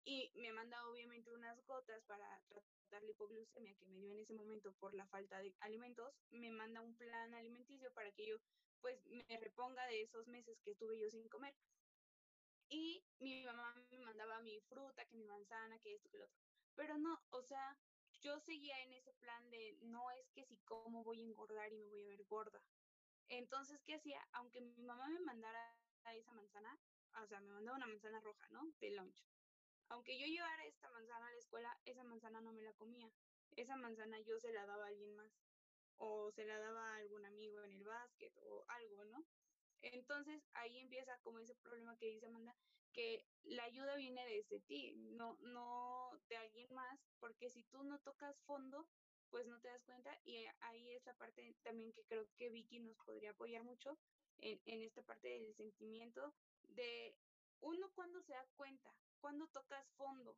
[0.07, 4.33] y me manda obviamente unas gotas para tratar la hipoglucemia que me dio en ese
[4.33, 8.37] momento por la falta de alimentos, me manda un plan alimenticio para que yo
[8.79, 11.53] pues me reponga de esos meses que estuve yo sin comer.
[12.69, 16.39] Y mi mamá me mandaba mi fruta, que mi manzana, que esto, que lo otro.
[16.75, 17.77] Pero no, o sea,
[18.21, 21.77] yo seguía en ese plan de no es que si como voy a engordar y
[21.77, 22.63] me voy a ver gorda.
[23.27, 24.25] Entonces, ¿qué hacía?
[24.31, 25.77] Aunque mi mamá me mandara
[26.13, 26.79] esa manzana,
[27.21, 28.71] o sea, me mandaba una manzana roja, ¿no?
[28.79, 29.36] De lunch.
[29.89, 33.09] Aunque yo llevara esta manzana a la escuela, esa manzana no me la comía.
[33.55, 35.31] Esa manzana yo se la daba a alguien más.
[35.97, 39.25] O se la daba a algún amigo en el básquet o algo, ¿no?
[39.81, 42.55] Entonces ahí empieza como ese problema que dice Amanda,
[42.93, 47.99] que la ayuda viene desde ti, no, no de alguien más, porque si tú no
[47.99, 48.87] tocas fondo,
[49.29, 52.79] pues no te das cuenta y ahí es la parte también que creo que Vicky
[52.79, 53.99] nos podría apoyar mucho
[54.39, 57.15] en, en esta parte del sentimiento de
[57.59, 60.37] uno cuando se da cuenta, cuando tocas fondo,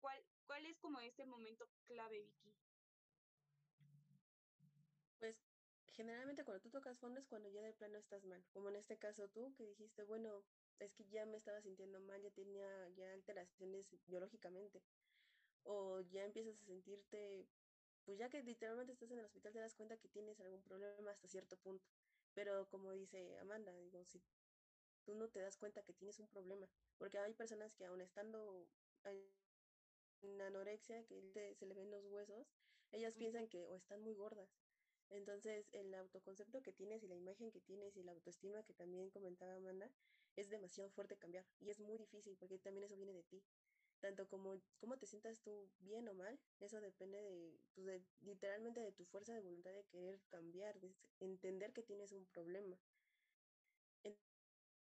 [0.00, 2.54] ¿cuál, cuál es como este momento clave, Vicky?
[5.18, 5.36] Pues
[5.88, 8.96] generalmente cuando tú tocas fondo es cuando ya de plano estás mal, como en este
[8.98, 10.44] caso tú que dijiste, bueno,
[10.78, 14.82] es que ya me estaba sintiendo mal, ya tenía ya alteraciones biológicamente,
[15.64, 17.48] o ya empiezas a sentirte,
[18.04, 21.10] pues ya que literalmente estás en el hospital te das cuenta que tienes algún problema
[21.10, 21.84] hasta cierto punto,
[22.32, 24.22] pero como dice Amanda, digo, si
[25.04, 28.68] tú no te das cuenta que tienes un problema, porque hay personas que aún estando
[30.22, 32.46] en anorexia, que se le ven los huesos,
[32.92, 34.50] ellas piensan que o están muy gordas
[35.10, 39.10] entonces, el autoconcepto que tienes y la imagen que tienes y la autoestima que también
[39.10, 39.90] comentaba Amanda,
[40.36, 43.42] es demasiado fuerte cambiar y es muy difícil porque también eso viene de ti.
[44.00, 48.92] Tanto como cómo te sientas tú bien o mal, eso depende de, pues, literalmente de
[48.92, 52.78] tu fuerza de voluntad de querer cambiar, de entender que tienes un problema.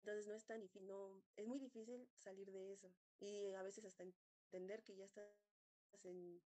[0.04, 3.86] Entonces no es tan difícil, no, es muy difícil salir de eso y a veces
[3.86, 5.34] hasta entender que ya estás
[6.04, 6.42] en,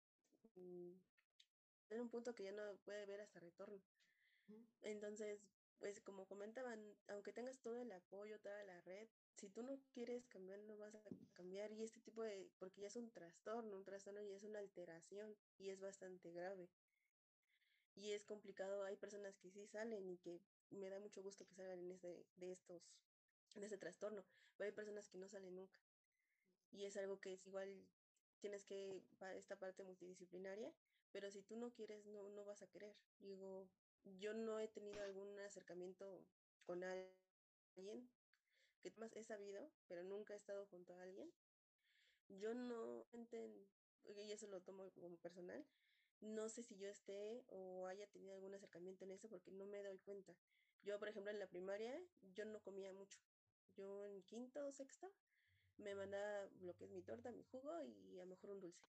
[0.55, 3.79] en un punto que ya no puede ver hasta retorno.
[4.81, 5.39] Entonces,
[5.77, 10.25] pues como comentaban, aunque tengas todo el apoyo, toda la red, si tú no quieres
[10.27, 11.71] cambiar, no vas a cambiar.
[11.73, 15.35] Y este tipo de, porque ya es un trastorno, un trastorno y es una alteración
[15.59, 16.69] y es bastante grave.
[17.95, 21.53] Y es complicado, hay personas que sí salen y que me da mucho gusto que
[21.53, 22.81] salgan en este, de estos,
[23.55, 24.23] de este trastorno,
[24.55, 25.79] pero hay personas que no salen nunca.
[26.71, 27.87] Y es algo que es igual,
[28.39, 29.01] tienes que,
[29.35, 30.73] esta parte multidisciplinaria,
[31.11, 32.95] pero si tú no quieres, no, no vas a querer.
[33.19, 33.69] Digo,
[34.19, 36.25] yo no he tenido algún acercamiento
[36.65, 38.09] con alguien
[38.81, 41.31] que más he sabido, pero nunca he estado junto a alguien.
[42.27, 43.67] Yo no entiendo,
[44.05, 45.65] y eso lo tomo como personal,
[46.21, 49.83] no sé si yo esté o haya tenido algún acercamiento en eso porque no me
[49.83, 50.33] doy cuenta.
[50.81, 51.97] Yo, por ejemplo, en la primaria,
[52.33, 53.19] yo no comía mucho.
[53.75, 55.12] Yo en quinto o sexto
[55.77, 58.86] me mandaba lo que es mi torta, mi jugo y a lo mejor un dulce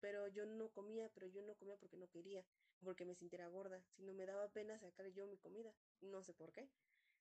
[0.00, 2.44] pero yo no comía, pero yo no comía porque no quería,
[2.84, 6.52] porque me sintiera gorda, sino me daba pena sacar yo mi comida, no sé por
[6.52, 6.68] qué.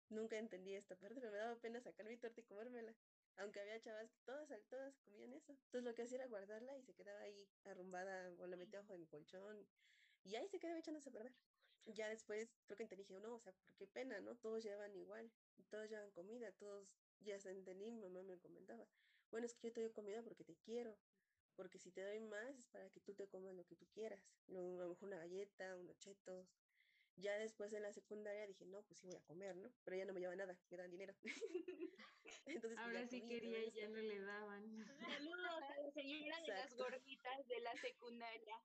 [0.10, 2.94] Nunca entendí esta parte, pero me daba pena sacar mi torta y comérmela.
[3.38, 5.52] Aunque había chavas que todas, todas comían eso.
[5.54, 8.94] Entonces lo que hacía era guardarla y se quedaba ahí arrumbada o la metía bajo
[8.94, 9.68] de mi colchón.
[10.24, 11.34] Y ahí se quedaba echándose a perder.
[11.88, 14.36] Ya después creo que entendí, dije, no, o sea, ¿por qué pena, no?
[14.36, 15.32] Todos llevan igual,
[15.70, 16.88] todos llevan comida, todos,
[17.22, 18.86] ya se entendí, mi mamá me comentaba,
[19.32, 20.96] bueno, es que yo te doy comida porque te quiero,
[21.56, 24.20] porque si te doy más es para que tú te comas lo que tú quieras,
[24.48, 26.48] a lo mejor una galleta, unos chetos.
[27.18, 29.70] Ya después en la secundaria dije, no, pues sí voy a comer, ¿no?
[29.86, 31.14] Pero ya no me lleva nada, me dan dinero.
[32.46, 34.86] Entonces, pues, Ahora sí quería y ya no le daban.
[35.00, 38.60] Saludos a la señora de las gorditas de la secundaria.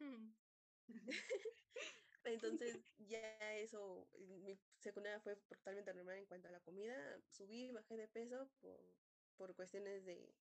[2.24, 7.20] Entonces ya eso, mi secundaria fue totalmente normal en cuanto a la comida.
[7.28, 8.80] Subí, bajé de peso por,
[9.36, 10.34] por cuestiones de,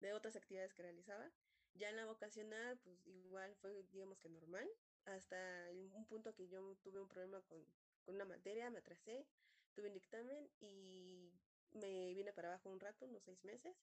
[0.00, 1.30] de otras actividades que realizaba
[1.74, 4.68] Ya en la vocacional, pues igual fue, digamos que normal,
[5.06, 7.64] hasta un punto que yo tuve un problema con,
[8.04, 9.26] con una materia, me atrasé,
[9.74, 11.32] tuve un dictamen y
[11.72, 13.74] me vine para abajo un rato, unos seis meses.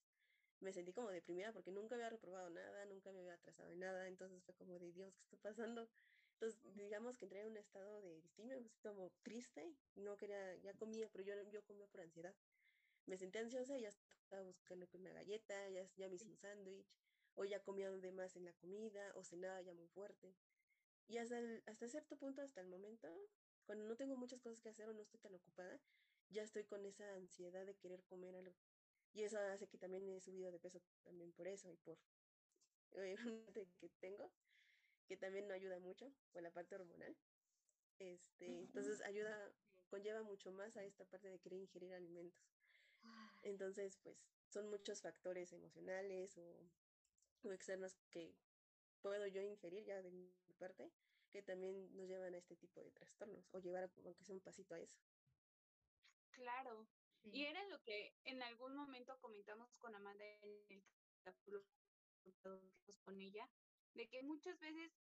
[0.59, 4.07] Me sentí como deprimida porque nunca había reprobado nada, nunca me había atrasado en nada,
[4.07, 5.89] entonces fue como de Dios, ¿qué está pasando?
[6.41, 11.09] Entonces, digamos que entré en un estado de distimio, como triste, no quería, ya comía,
[11.11, 12.33] pero yo, yo comía por ansiedad.
[13.07, 16.87] Me sentí ansiosa y ya estaba buscando una galleta, ya, ya me hice un sándwich,
[17.35, 20.33] o ya comía de más en la comida, o cenaba ya muy fuerte.
[21.09, 23.09] Y hasta, hasta cierto punto, hasta el momento,
[23.65, 25.77] cuando no tengo muchas cosas que hacer o no estoy tan ocupada,
[26.29, 28.55] ya estoy con esa ansiedad de querer comer algo.
[29.11, 31.97] Y eso hace que también he subido de peso también por eso y por
[33.53, 34.31] que tengo,
[35.09, 37.17] que también no ayuda mucho con la parte hormonal.
[37.97, 39.51] Este, entonces ayuda,
[39.89, 42.39] conlleva mucho más a esta parte de querer ingerir alimentos.
[43.41, 44.17] Entonces, pues
[44.49, 46.69] son muchos factores emocionales o,
[47.43, 48.35] o externos que
[49.01, 50.91] puedo yo ingerir ya de mi parte,
[51.31, 54.75] que también nos llevan a este tipo de trastornos o llevar aunque sea un pasito
[54.75, 54.99] a eso.
[56.31, 56.87] Claro.
[57.23, 60.83] Y era lo que en algún momento comentamos con Amanda en el
[61.23, 61.65] capítulo
[63.03, 63.49] con ella,
[63.93, 64.91] de que muchas veces,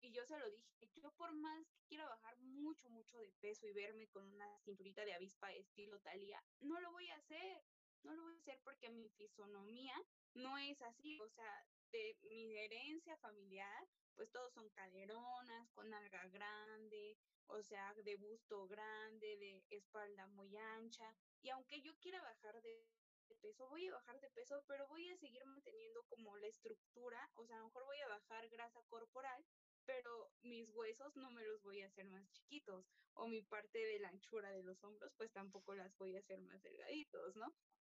[0.00, 3.66] y yo se lo dije, yo por más que quiera bajar mucho, mucho de peso
[3.66, 7.64] y verme con una cinturita de avispa estilo Talía, no lo voy a hacer,
[8.02, 9.94] no lo voy a hacer porque mi fisonomía
[10.34, 16.26] no es así, o sea, de mi herencia familiar, pues todos son caderonas, con alga
[16.28, 17.16] grande,
[17.48, 21.14] o sea, de busto grande, de espalda muy ancha.
[21.42, 22.86] Y aunque yo quiera bajar de
[23.34, 27.44] peso, voy a bajar de peso, pero voy a seguir manteniendo como la estructura, o
[27.44, 29.44] sea, a lo mejor voy a bajar grasa corporal,
[29.84, 33.98] pero mis huesos no me los voy a hacer más chiquitos, o mi parte de
[33.98, 37.52] la anchura de los hombros, pues tampoco las voy a hacer más delgaditos, ¿no?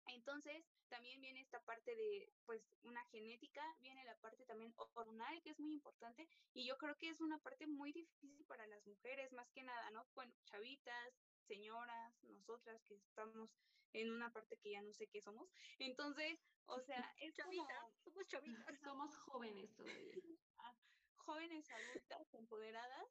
[0.07, 5.51] Entonces, también viene esta parte de, pues, una genética, viene la parte también hormonal, que
[5.51, 9.33] es muy importante, y yo creo que es una parte muy difícil para las mujeres,
[9.33, 10.07] más que nada, ¿no?
[10.15, 11.15] Bueno, chavitas,
[11.51, 13.51] señoras, nosotras que estamos
[13.93, 15.51] en una parte que ya no sé qué somos.
[15.81, 18.65] Entonces, o sea, es chavitas, somos chavitas.
[18.95, 20.15] Somos jóvenes todavía.
[21.17, 23.09] Jóvenes adultas empoderadas,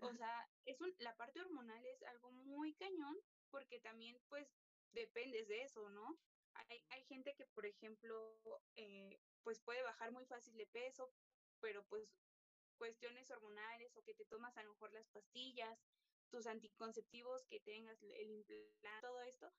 [0.00, 3.16] o sea, es un, la parte hormonal es algo muy cañón
[3.50, 4.48] porque también pues
[4.92, 6.18] dependes de eso, ¿no?
[6.54, 8.38] Hay, hay gente que, por ejemplo,
[8.76, 11.12] eh, pues puede bajar muy fácil de peso,
[11.60, 12.08] pero pues
[12.76, 15.78] cuestiones hormonales o que te tomas a lo mejor las pastillas,
[16.32, 19.52] tus anticonceptivos, que tengas el implante, todo esto,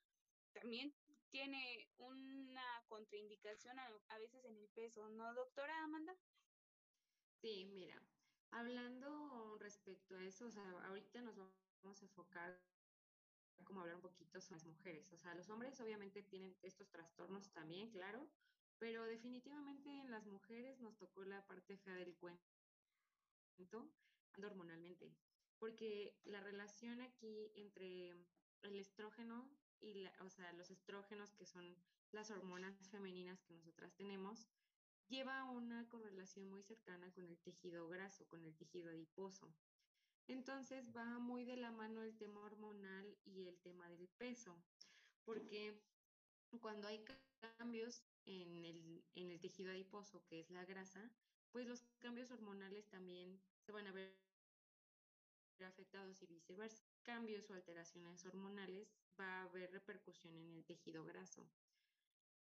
[0.52, 0.92] también
[1.30, 6.14] tiene una contraindicación a, a, veces en el peso, ¿no, doctora Amanda?
[7.40, 8.02] Sí, mira,
[8.50, 12.60] hablando respecto a eso, o sea, ahorita nos vamos a enfocar
[13.64, 15.12] como hablar un poquito sobre las mujeres.
[15.12, 18.28] O sea, los hombres obviamente tienen estos trastornos también, claro,
[18.78, 22.42] pero definitivamente en las mujeres nos tocó la parte fea del cuento
[24.42, 25.14] hormonalmente,
[25.58, 28.10] porque la relación aquí entre
[28.62, 29.50] el estrógeno
[29.80, 31.76] y la, o sea, los estrógenos que son
[32.12, 34.48] las hormonas femeninas que nosotras tenemos,
[35.08, 39.54] lleva una correlación muy cercana con el tejido graso, con el tejido adiposo.
[40.26, 44.56] Entonces va muy de la mano el tema hormonal y el tema del peso,
[45.24, 45.78] porque
[46.60, 47.04] cuando hay
[47.58, 51.10] cambios en el, en el tejido adiposo, que es la grasa,
[51.52, 54.16] pues los cambios hormonales también se van a ver
[55.62, 56.84] afectados y viceversa.
[57.02, 61.46] Cambios o alteraciones hormonales va a haber repercusión en el tejido graso.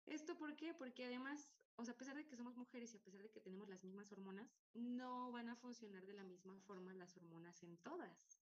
[0.05, 0.73] ¿Esto por qué?
[0.73, 3.39] Porque además, o sea, a pesar de que somos mujeres y a pesar de que
[3.39, 7.77] tenemos las mismas hormonas, no van a funcionar de la misma forma las hormonas en
[7.77, 8.41] todas.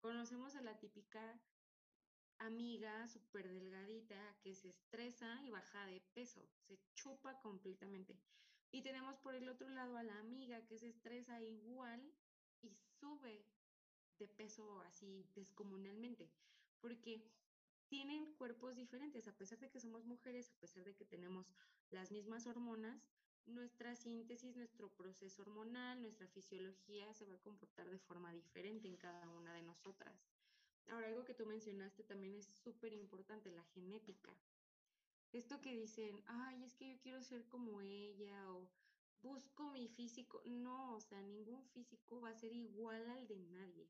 [0.00, 1.40] Conocemos a la típica
[2.38, 8.18] amiga súper delgadita que se estresa y baja de peso, se chupa completamente.
[8.72, 12.00] Y tenemos por el otro lado a la amiga que se estresa igual
[12.62, 13.44] y sube
[14.18, 16.30] de peso así descomunalmente,
[16.80, 17.22] porque
[17.88, 21.52] tienen cuerpos diferentes, a pesar de que somos mujeres, a pesar de que tenemos
[21.90, 23.06] las mismas hormonas,
[23.46, 28.96] nuestra síntesis, nuestro proceso hormonal, nuestra fisiología se va a comportar de forma diferente en
[28.96, 30.14] cada una de nosotras.
[30.88, 34.36] Ahora, algo que tú mencionaste también es súper importante, la genética.
[35.32, 38.68] Esto que dicen, ay, es que yo quiero ser como ella o
[39.22, 40.42] busco mi físico.
[40.44, 43.88] No, o sea, ningún físico va a ser igual al de nadie.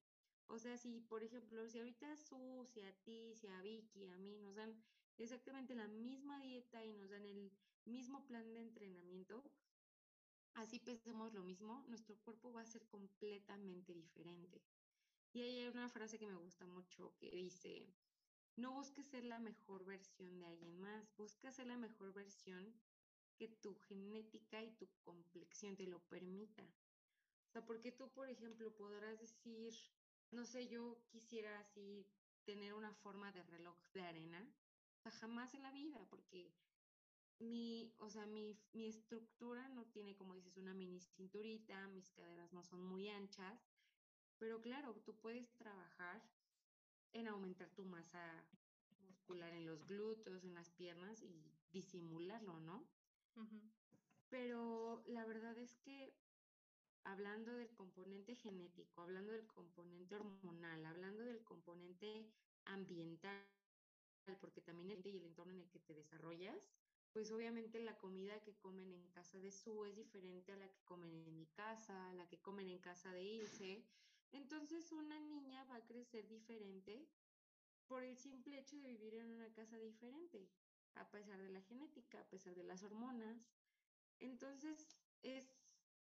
[0.53, 4.19] O sea, si, por ejemplo, si ahorita Su, si a ti, si a Vicky, a
[4.19, 4.77] mí nos dan
[5.17, 7.51] exactamente la misma dieta y nos dan el
[7.87, 9.51] mismo plan de entrenamiento,
[10.53, 14.61] así pensemos lo mismo, nuestro cuerpo va a ser completamente diferente.
[15.33, 17.95] Y hay una frase que me gusta mucho que dice,
[18.57, 22.79] no busques ser la mejor versión de alguien más, busca ser la mejor versión
[23.39, 26.63] que tu genética y tu complexión te lo permita.
[27.49, 29.73] O sea, porque tú, por ejemplo, podrás decir,
[30.33, 32.07] no sé, yo quisiera así
[32.45, 34.53] tener una forma de reloj de arena,
[34.99, 36.53] o sea, jamás en la vida, porque
[37.39, 42.53] mi, o sea, mi, mi estructura no tiene, como dices, una mini cinturita, mis caderas
[42.53, 43.61] no son muy anchas,
[44.39, 46.23] pero claro, tú puedes trabajar
[47.13, 48.45] en aumentar tu masa
[49.01, 52.89] muscular en los glúteos, en las piernas y disimularlo, ¿no?
[54.29, 56.15] Pero la verdad es que
[57.05, 62.27] hablando del componente genético, hablando del componente hormonal, hablando del componente
[62.65, 63.45] ambiental,
[64.41, 66.71] porque también el y el entorno en el que te desarrollas,
[67.13, 70.81] pues obviamente la comida que comen en casa de Su es diferente a la que
[70.85, 73.85] comen en mi casa, a la que comen en casa de Ilse.
[74.33, 77.07] Entonces una niña va a crecer diferente
[77.87, 80.49] por el simple hecho de vivir en una casa diferente,
[80.95, 83.47] a pesar de la genética, a pesar de las hormonas.
[84.21, 85.62] Entonces es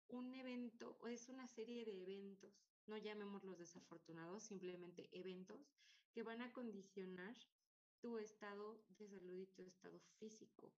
[0.10, 2.54] un evento, o es una serie de eventos,
[2.88, 5.74] no llamémoslos desafortunados, simplemente eventos
[6.12, 7.36] que van a condicionar
[8.00, 10.74] tu estado de salud y tu estado físico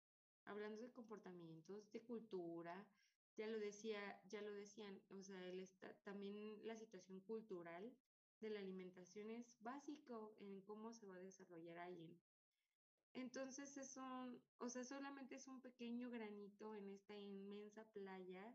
[0.46, 2.86] hablando de comportamientos, de cultura,
[3.36, 5.42] ya lo decía, ya lo decían, o sea,
[6.04, 7.94] también la situación cultural
[8.40, 12.18] de la alimentación es básico en cómo se va a desarrollar alguien.
[13.12, 18.54] Entonces es un, o sea, solamente es un pequeño granito en esta inmensa playa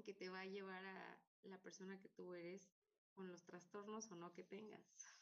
[0.00, 2.72] que te va a llevar a la persona que tú eres
[3.12, 5.16] con los trastornos o no que tengas.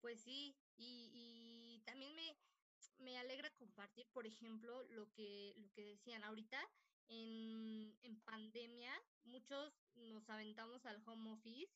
[0.00, 2.36] Pues sí, y, y también me,
[2.98, 6.60] me alegra compartir, por ejemplo, lo que, lo que decían ahorita.
[7.06, 8.90] En, en pandemia,
[9.24, 11.70] muchos nos aventamos al home office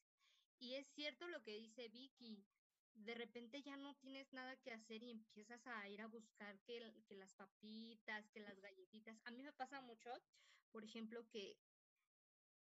[0.58, 2.46] y es cierto lo que dice Vicky,
[2.94, 6.92] de repente ya no tienes nada que hacer y empiezas a ir a buscar que,
[7.06, 9.20] que, las papitas, que las galletitas.
[9.24, 10.10] A mí me pasa mucho,
[10.70, 11.56] por ejemplo, que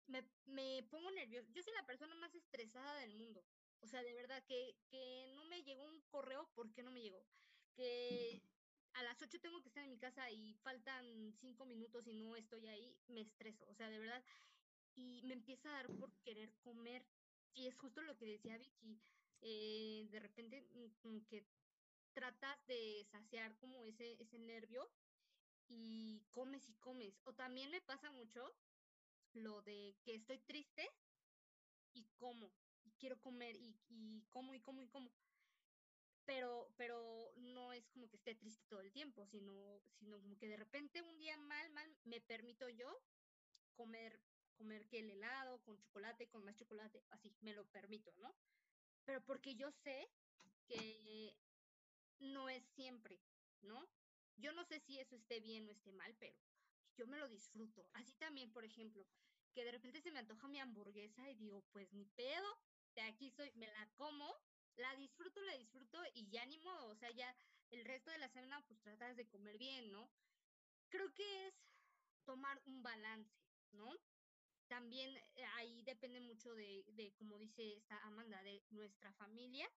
[0.08, 1.49] me, me pongo nerviosa.
[1.52, 3.43] Yo soy la persona más estresada del mundo.
[3.82, 7.02] O sea, de verdad, que, que no me llegó un correo, ¿por qué no me
[7.02, 7.26] llegó?
[7.76, 8.41] que
[8.93, 12.36] a las 8 tengo que estar en mi casa y faltan 5 minutos y no
[12.36, 14.24] estoy ahí, me estreso, o sea, de verdad.
[14.95, 17.06] Y me empieza a dar por querer comer.
[17.54, 19.02] Y es justo lo que decía Vicky,
[19.41, 20.62] eh, de repente
[21.04, 21.45] mm, que
[22.14, 24.89] tratas de saciar como ese, ese nervio
[25.72, 27.19] y comes y comes.
[27.24, 28.53] O también me pasa mucho
[29.34, 30.88] lo de que estoy triste
[31.93, 32.51] y como,
[32.84, 35.11] y quiero comer y, y como y como y como
[36.26, 40.47] pero, pero no es como que esté triste todo el tiempo, sino, sino como que
[40.47, 42.88] de repente un día mal, mal, me permito yo
[43.74, 44.22] comer,
[44.55, 48.34] comer que el helado con chocolate, con más chocolate, así, me lo permito, ¿no?
[49.03, 50.07] Pero porque yo sé
[50.67, 51.36] que
[52.19, 53.19] no es siempre,
[53.61, 53.89] ¿no?
[54.42, 56.36] Yo no sé si eso esté bien o esté mal, pero
[56.98, 57.88] yo me lo disfruto.
[57.94, 59.08] Así también, por ejemplo,
[59.54, 62.48] que de repente se me antoja mi hamburguesa y digo, pues ni pedo,
[62.96, 64.36] de aquí soy, me la como
[64.76, 67.36] la disfruto, la disfruto y ya ni modo, o sea, ya
[67.70, 70.12] el resto de la semana pues tratas de comer bien, ¿no?
[70.89, 71.56] Creo que es
[72.26, 73.32] tomar un balance,
[73.72, 73.89] ¿no?
[74.68, 79.70] También eh, ahí depende mucho de, de, como dice esta Amanda, de nuestra familia,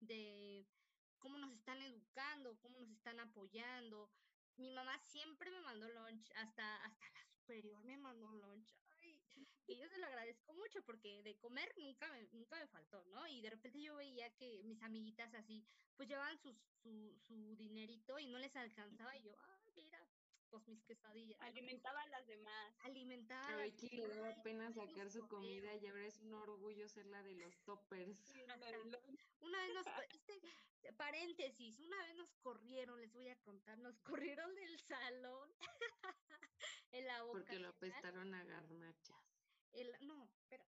[0.00, 0.66] de
[1.18, 4.10] cómo nos están educando, cómo nos están apoyando.
[4.56, 8.74] Mi mamá siempre me mandó lunch, hasta, hasta la superior me mandó lunch
[9.68, 13.26] y yo se lo agradezco mucho porque de comer nunca me, nunca me faltó, ¿no?
[13.26, 16.56] Y de repente yo veía que mis amiguitas así, pues llevaban su,
[17.18, 20.02] su dinerito y no les alcanzaba y yo, ah, mira,
[20.66, 21.40] mis quesadillas.
[21.40, 22.74] Alimentaba a las demás.
[22.80, 23.48] Alimentaba.
[23.48, 27.22] A Vicky le daba pena sacar su comida y ahora es un orgullo ser la
[27.22, 28.18] de los toppers.
[29.40, 33.98] una vez nos, este, paréntesis, una vez nos corrieron, les voy a contar, nos
[34.36, 35.50] corrieron del salón
[36.92, 37.38] en la boca.
[37.38, 39.16] Porque lo apestaron a garnachas.
[39.72, 40.64] El, no, pero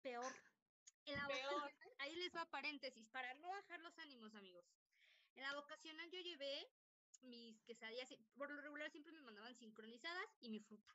[0.00, 0.34] peor.
[1.06, 1.72] En la peor.
[1.98, 4.64] ahí les va paréntesis, para no bajar los ánimos, amigos.
[5.34, 6.66] En la vocacional yo llevé
[7.24, 10.94] mis quesadillas, por lo regular siempre me mandaban sincronizadas y mi fruta,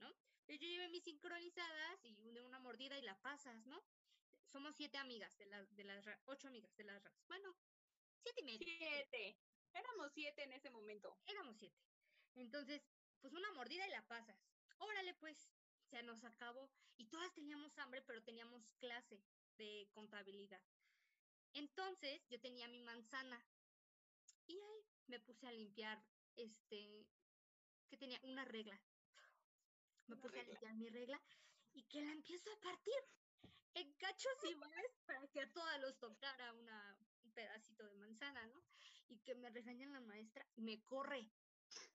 [0.00, 0.08] ¿no?
[0.08, 3.82] Entonces yo llevé mis sincronizadas y de una mordida y la pasas, ¿no?
[4.50, 7.22] Somos siete amigas de las, de las, ocho amigas de las raras.
[7.28, 7.54] Bueno,
[8.22, 8.66] siete y media.
[8.78, 9.38] Siete.
[9.74, 11.18] Éramos siete en ese momento.
[11.26, 11.78] Éramos siete.
[12.34, 12.82] Entonces,
[13.20, 14.40] pues una mordida y la pasas.
[14.78, 15.50] Órale, pues,
[15.90, 16.70] se nos acabó.
[16.96, 19.22] Y todas teníamos hambre, pero teníamos clase
[19.58, 20.62] de contabilidad.
[21.52, 23.44] Entonces, yo tenía mi manzana.
[24.46, 26.02] Y ahí me puse a limpiar,
[26.36, 27.06] este,
[27.88, 28.80] que tenía una regla.
[30.06, 31.20] Me puse a limpiar mi regla
[31.74, 32.94] y que la empiezo a partir
[33.74, 38.62] en cachos iguales para que a todas los tocara una, un pedacito de manzana, ¿no?
[39.08, 41.30] Y que me regaña la maestra y me corre.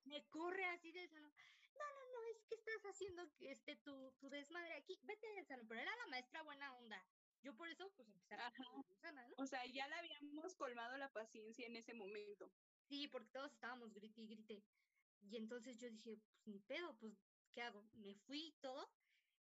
[0.05, 1.33] me corre así del salón.
[1.75, 4.99] No, no, no, es que estás haciendo este tu, tu desmadre aquí.
[5.03, 5.67] Vete del salón.
[5.67, 7.03] Pero era la maestra buena onda.
[7.41, 8.51] Yo por eso, pues empecé a
[8.87, 9.35] Susana, ¿no?
[9.37, 12.49] O sea, ya le habíamos colmado la paciencia en ese momento.
[12.87, 14.63] Sí, porque todos estábamos grite y grite.
[15.21, 17.13] Y entonces yo dije, pues ni pedo, pues,
[17.53, 17.83] ¿qué hago?
[17.93, 18.89] Me fui todo.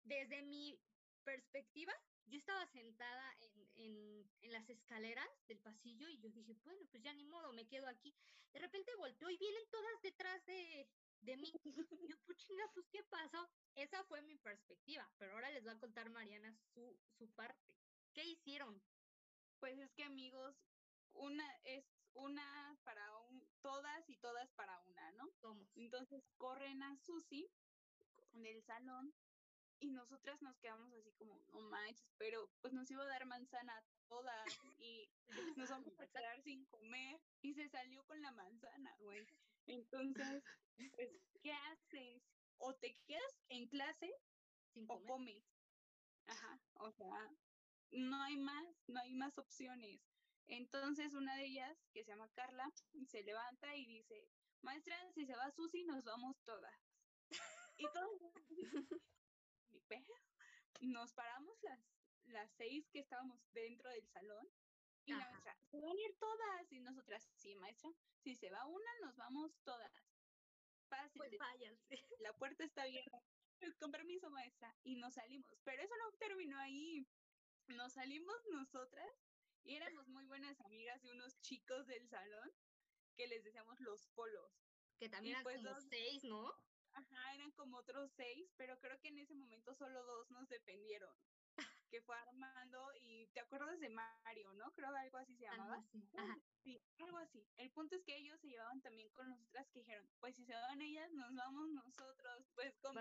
[0.03, 0.79] Desde mi
[1.23, 1.93] perspectiva,
[2.27, 7.01] yo estaba sentada en, en, en, las escaleras del pasillo y yo dije, bueno, pues
[7.01, 8.15] ya ni modo, me quedo aquí.
[8.53, 10.87] De repente volteo y vienen todas detrás de,
[11.21, 11.51] de mí.
[11.99, 13.49] Y yo, pues chinga, pues ¿qué pasó?
[13.75, 17.73] Esa fue mi perspectiva, pero ahora les va a contar Mariana su, su parte.
[18.13, 18.81] ¿Qué hicieron?
[19.59, 20.55] Pues es que amigos,
[21.13, 21.85] una es
[22.15, 25.31] una para un, todas y todas para una, ¿no?
[25.41, 25.67] Somos.
[25.75, 27.49] Entonces corren a Susi
[28.33, 29.13] del salón
[29.79, 33.77] y nosotras nos quedamos así como, no manches, pero pues nos iba a dar manzana
[33.77, 34.45] a todas
[34.79, 35.09] y
[35.57, 39.25] nos vamos a quedar sin comer y se salió con la manzana, güey.
[39.67, 40.43] Entonces,
[40.95, 41.09] pues,
[41.41, 42.23] ¿qué haces?
[42.57, 44.11] O te quedas en clase
[44.87, 45.43] o comes.
[46.27, 47.31] Ajá, o sea,
[47.91, 50.01] no hay más, no hay más opciones.
[50.47, 52.71] Entonces una de ellas, que se llama Carla,
[53.07, 54.29] se levanta y dice,
[54.61, 56.79] maestra, si se va Susi, nos vamos todas.
[57.77, 58.21] y todos,
[60.81, 61.79] nos paramos las,
[62.25, 64.47] las seis que estábamos dentro del salón
[65.05, 66.71] y la maestra, se van a ir todas.
[66.71, 67.91] Y nosotras, sí, maestra,
[68.23, 69.91] si se va una, nos vamos todas.
[70.89, 71.19] Fácil.
[71.19, 71.89] Pues váyanse.
[72.19, 73.21] La puerta está abierta.
[73.79, 74.75] Con permiso, maestra.
[74.83, 75.47] Y nos salimos.
[75.63, 77.07] Pero eso no terminó ahí.
[77.67, 79.09] Nos salimos nosotras
[79.65, 82.51] y éramos muy buenas amigas de unos chicos del salón
[83.15, 84.51] que les decíamos los polos.
[84.99, 86.53] Que también eran pues como seis, ¿no?
[86.93, 91.13] Ajá, eran como otros seis, pero creo que en ese momento solo dos nos defendieron.
[91.89, 94.71] que fue Armando y te acuerdas de Mario, ¿no?
[94.73, 95.83] Creo que algo así se llamaba.
[96.17, 96.39] Ajá.
[96.63, 97.47] Sí, algo así.
[97.57, 100.53] El punto es que ellos se llevaban también con nosotras que dijeron, pues si se
[100.53, 102.93] van ellas, nos vamos nosotros, pues con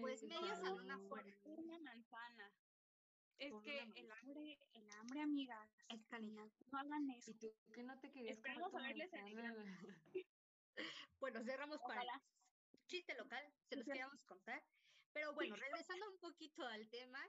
[0.00, 1.36] Pues medio salón afuera.
[1.44, 2.52] Una manzana.
[3.38, 5.70] Es que el hambre, el hambre, amigas.
[5.88, 6.48] Es calidad.
[6.72, 7.30] No hagan eso.
[7.30, 9.10] ¿Y tú que no te querías Esperemos a verles
[11.20, 12.02] Bueno, cerramos para
[12.86, 14.62] chiste local, se los queríamos contar.
[15.12, 17.20] Pero bueno, regresando un poquito al tema,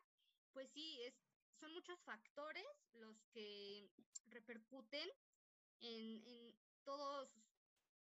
[0.51, 1.15] pues sí, es,
[1.59, 3.89] son muchos factores los que
[4.25, 5.09] repercuten
[5.79, 7.39] en, en todos,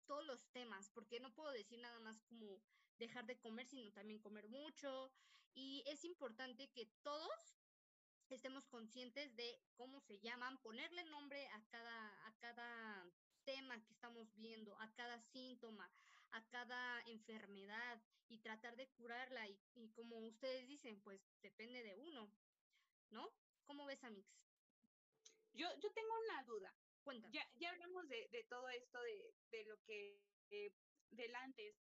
[0.05, 2.61] todos los temas, porque no puedo decir nada más como
[2.97, 5.11] dejar de comer, sino también comer mucho.
[5.53, 7.56] Y es importante que todos
[8.35, 13.11] estemos conscientes de cómo se llaman, ponerle nombre a cada, a cada
[13.43, 15.91] tema que estamos viendo, a cada síntoma,
[16.31, 19.47] a cada enfermedad y tratar de curarla.
[19.47, 22.31] Y, y como ustedes dicen, pues depende de uno,
[23.09, 23.33] ¿no?
[23.65, 24.27] ¿Cómo ves, Amix?
[25.53, 26.75] Yo, yo tengo una duda.
[27.03, 27.33] Cuéntame.
[27.33, 30.73] Ya, ya hablamos de, de todo esto, de, de lo que, eh,
[31.11, 31.75] del antes,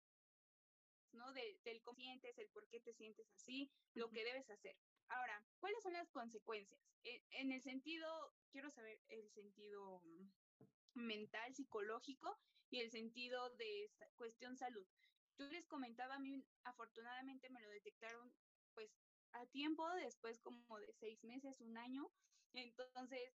[1.12, 1.32] ¿no?
[1.32, 4.76] De, del cómo sientes, el por qué te sientes así, lo que debes hacer.
[5.09, 6.81] Ahora, ¿cuáles son las consecuencias?
[7.03, 8.07] En, en el sentido,
[8.51, 10.03] quiero saber el sentido
[10.95, 12.39] mental, psicológico
[12.71, 14.87] y el sentido de cuestión salud.
[15.39, 18.33] Yo les comentaba, a mí afortunadamente me lo detectaron
[18.75, 18.91] pues
[19.33, 22.11] a tiempo, después como de seis meses, un año.
[22.53, 23.35] Entonces,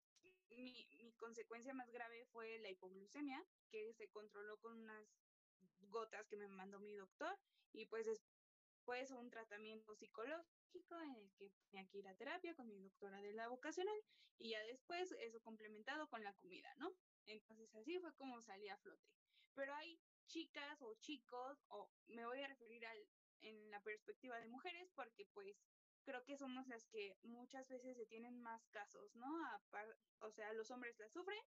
[0.50, 5.08] mi, mi consecuencia más grave fue la hipoglucemia, que se controló con unas
[5.88, 7.38] gotas que me mandó mi doctor
[7.72, 8.06] y pues
[8.86, 13.20] después un tratamiento psicológico en el que tenía que ir a terapia con mi doctora
[13.20, 13.96] de la vocacional
[14.38, 16.94] y ya después eso complementado con la comida, ¿no?
[17.24, 19.02] Entonces así fue como salí a flote.
[19.54, 23.08] Pero hay chicas o chicos, o me voy a referir al,
[23.40, 25.56] en la perspectiva de mujeres, porque pues
[26.04, 29.26] creo que somos las que muchas veces se tienen más casos, ¿no?
[30.20, 31.42] o sea, los hombres la sufren,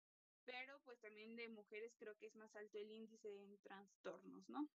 [0.46, 4.70] pero pues también de mujeres creo que es más alto el índice en trastornos, ¿no?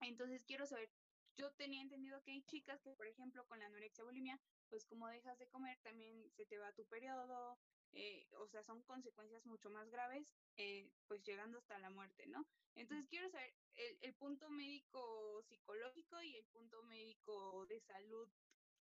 [0.00, 0.90] Entonces quiero saber,
[1.36, 5.08] yo tenía entendido que hay chicas que, por ejemplo, con la anorexia bulimia, pues como
[5.08, 7.58] dejas de comer, también se te va tu periodo,
[7.92, 10.26] eh, o sea, son consecuencias mucho más graves,
[10.56, 12.46] eh, pues llegando hasta la muerte, ¿no?
[12.74, 18.28] Entonces quiero saber el, el punto médico psicológico y el punto médico de salud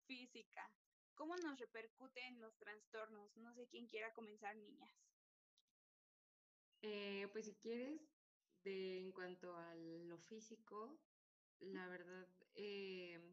[0.07, 0.71] física.
[1.15, 3.37] ¿Cómo nos repercuten los trastornos?
[3.37, 4.91] No sé quién quiera comenzar, niñas.
[6.83, 8.01] Eh, pues si quieres,
[8.65, 10.99] de, en cuanto a lo físico,
[11.61, 12.29] la verdad,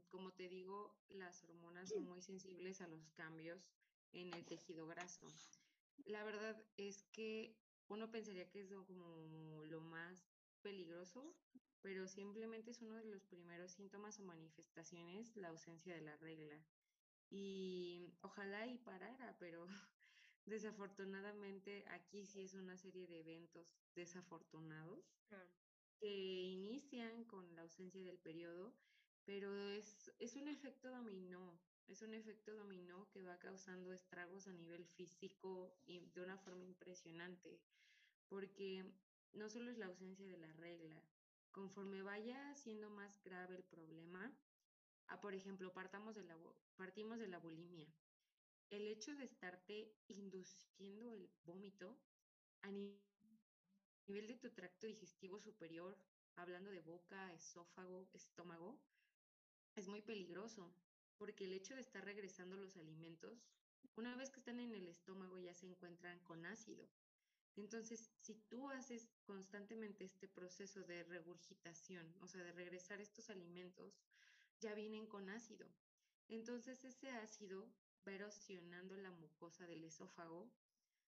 [0.10, 3.70] como te digo, las hormonas son muy sensibles a los cambios
[4.14, 5.28] en el tejido graso.
[6.06, 7.56] La verdad es que
[7.88, 11.36] uno pensaría que es como lo más peligroso,
[11.82, 16.64] pero simplemente es uno de los primeros síntomas o manifestaciones la ausencia de la regla.
[17.30, 19.66] Y ojalá y parara, pero
[20.46, 25.16] desafortunadamente aquí sí es una serie de eventos desafortunados
[26.02, 28.74] que inician con la ausencia del periodo,
[29.24, 34.54] pero es, es un efecto dominó, es un efecto dominó que va causando estragos a
[34.54, 37.62] nivel físico y de una forma impresionante,
[38.28, 38.84] porque
[39.34, 41.00] no solo es la ausencia de la regla,
[41.52, 44.36] conforme vaya siendo más grave el problema,
[45.08, 46.36] a, por ejemplo, partamos de la,
[46.78, 47.94] partimos de la bulimia.
[48.72, 52.02] El hecho de estarte induciendo el vómito
[52.64, 53.11] a nivel
[54.08, 55.98] de tu tracto digestivo superior,
[56.36, 58.78] hablando de boca, esófago, estómago,
[59.76, 60.74] es muy peligroso,
[61.18, 63.48] porque el hecho de estar regresando los alimentos,
[63.96, 66.90] una vez que están en el estómago ya se encuentran con ácido.
[67.56, 74.02] Entonces, si tú haces constantemente este proceso de regurgitación, o sea, de regresar estos alimentos,
[74.60, 75.68] ya vienen con ácido.
[76.28, 77.72] Entonces, ese ácido
[78.08, 80.52] va erosionando la mucosa del esófago,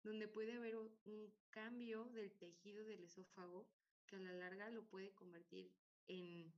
[0.05, 3.67] donde puede haber un cambio del tejido del esófago
[4.05, 5.73] que a la larga lo puede convertir
[6.07, 6.53] en,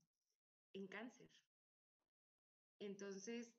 [0.73, 1.29] en cáncer.
[2.79, 3.55] Entonces,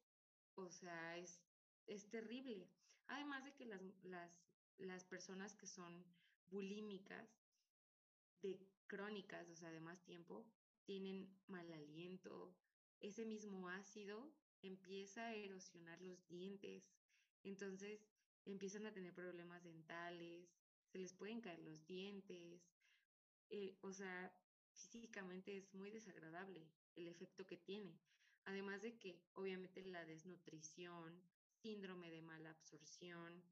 [0.57, 1.43] o sea, es,
[1.86, 2.68] es terrible.
[3.07, 4.30] Además de que las, las,
[4.76, 6.05] las personas que son
[6.51, 7.26] bulímicas,
[8.43, 10.47] de crónicas, o sea, de más tiempo,
[10.84, 12.55] tienen mal aliento,
[13.01, 14.30] ese mismo ácido
[14.61, 16.91] empieza a erosionar los dientes,
[17.43, 18.07] entonces
[18.45, 20.49] empiezan a tener problemas dentales,
[20.86, 22.62] se les pueden caer los dientes,
[23.51, 24.32] eh, o sea,
[24.72, 27.99] físicamente es muy desagradable el efecto que tiene.
[28.45, 31.22] Además de que obviamente la desnutrición,
[31.62, 33.43] síndrome de mala absorción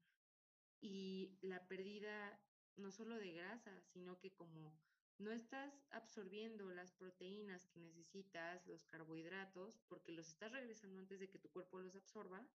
[0.81, 2.39] y la pérdida
[2.77, 4.73] no solo de grasa, sino que como
[5.19, 11.27] no estás absorbiendo las proteínas que necesitas, los carbohidratos, porque los estás regresando antes de
[11.29, 12.47] que tu cuerpo los absorba,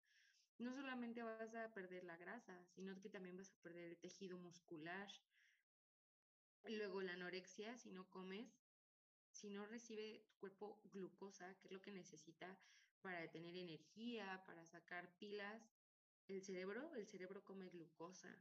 [0.59, 4.38] no solamente vas a perder la grasa, sino que también vas a perder el tejido
[4.38, 5.09] muscular.
[6.64, 8.62] Luego la anorexia, si no comes,
[9.32, 12.59] si no recibe tu cuerpo glucosa, que es lo que necesita
[13.00, 15.72] para tener energía, para sacar pilas,
[16.28, 18.36] el cerebro, el cerebro come glucosa.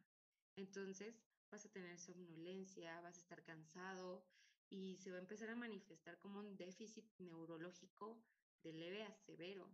[0.56, 4.24] Entonces, vas a tener somnolencia, vas a estar cansado
[4.70, 8.24] y se va a empezar a manifestar como un déficit neurológico
[8.64, 9.68] de leve a severo,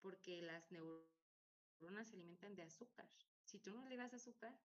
[0.00, 1.19] porque las neuronas
[2.04, 3.08] se alimentan de azúcar.
[3.44, 4.56] Si tú no le das azúcar,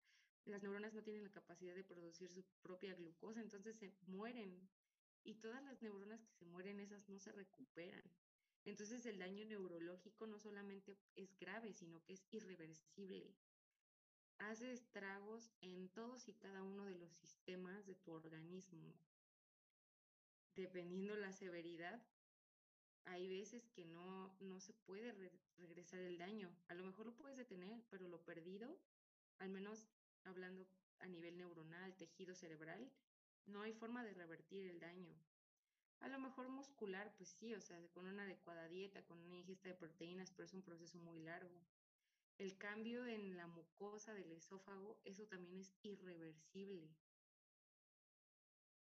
[0.46, 4.70] las neuronas no tienen la capacidad de producir su propia glucosa, entonces se mueren.
[5.24, 8.04] Y todas las neuronas que se mueren, esas no se recuperan.
[8.64, 13.36] Entonces el daño neurológico no solamente es grave, sino que es irreversible
[14.40, 18.94] hace estragos en todos y cada uno de los sistemas de tu organismo.
[20.56, 22.02] Dependiendo la severidad,
[23.06, 25.12] hay veces que no, no se puede
[25.58, 26.50] regresar el daño.
[26.68, 28.80] A lo mejor lo puedes detener, pero lo perdido,
[29.40, 29.88] al menos
[30.24, 30.68] hablando
[31.00, 32.92] a nivel neuronal, tejido cerebral,
[33.46, 35.14] no hay forma de revertir el daño.
[36.00, 39.70] A lo mejor muscular, pues sí, o sea, con una adecuada dieta, con una ingesta
[39.70, 41.66] de proteínas, pero es un proceso muy largo.
[42.38, 46.90] El cambio en la mucosa del esófago, eso también es irreversible.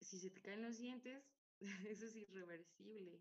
[0.01, 1.23] Si se te caen los dientes,
[1.89, 3.19] eso es irreversible.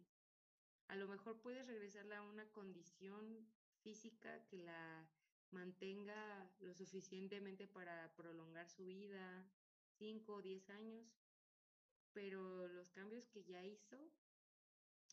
[0.89, 3.47] A lo mejor puedes regresarla a una condición
[3.82, 5.09] física que la
[5.51, 9.47] mantenga lo suficientemente para prolongar su vida,
[9.99, 11.07] 5 o 10 años,
[12.12, 13.97] pero los cambios que ya hizo,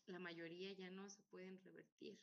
[0.06, 2.18] la mayoría ya no se pueden revertir.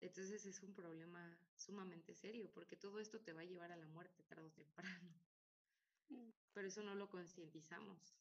[0.00, 3.86] Entonces es un problema sumamente serio, porque todo esto te va a llevar a la
[3.86, 5.14] muerte tarde o temprano.
[6.08, 6.30] Mm.
[6.52, 8.16] Pero eso no lo concientizamos.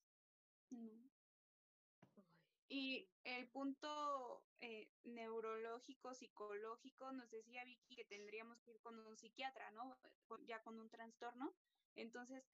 [2.74, 9.17] Y el punto eh, neurológico, psicológico, nos decía Vicky que tendríamos que ir con un
[9.17, 9.99] psiquiatra, ¿no?
[10.45, 11.53] Ya con un trastorno.
[11.95, 12.49] Entonces,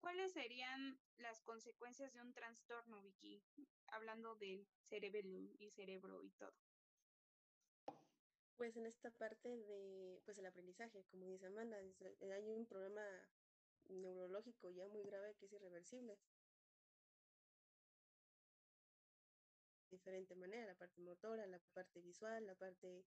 [0.00, 3.44] ¿cuáles serían las consecuencias de un trastorno, Vicky?
[3.88, 5.20] Hablando del cerebro
[5.58, 6.54] y cerebro y todo.
[8.56, 13.02] Pues en esta parte de pues el aprendizaje, como dice Amanda, eh, hay un problema
[13.90, 16.18] neurológico ya muy grave que es irreversible.
[20.04, 23.06] Diferente manera, la parte motora, la parte visual, la parte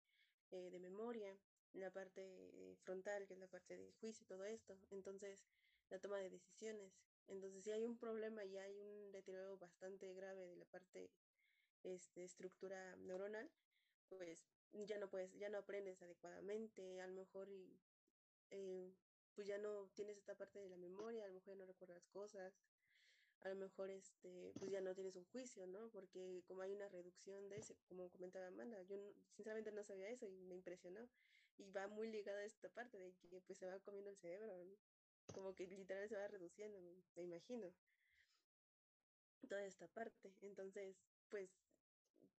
[0.51, 1.39] eh, de memoria,
[1.75, 4.79] la parte eh, frontal, que es la parte de juicio, todo esto.
[4.89, 5.45] Entonces,
[5.91, 6.99] la toma de decisiones.
[7.27, 11.11] Entonces, si hay un problema y hay un deterioro bastante grave de la parte
[11.83, 13.51] este, estructura neuronal,
[14.09, 17.79] pues ya no puedes, ya no aprendes adecuadamente, a lo mejor y,
[18.49, 18.95] eh,
[19.35, 22.07] pues ya no tienes esta parte de la memoria, a lo mejor ya no recuerdas
[22.07, 22.59] cosas,
[23.47, 25.89] a lo mejor este, pues ya no tienes un juicio, ¿no?
[25.91, 28.97] Porque como hay una reducción de ese, como comentaba Amanda, yo
[29.37, 31.09] sinceramente no sabía eso y me impresionó.
[31.59, 34.53] Y va muy ligada a esta parte de que pues se va comiendo el cerebro,
[35.33, 36.79] como que literal se va reduciendo,
[37.15, 37.73] me imagino.
[39.49, 40.35] toda esta parte.
[40.43, 40.97] Entonces,
[41.29, 41.51] pues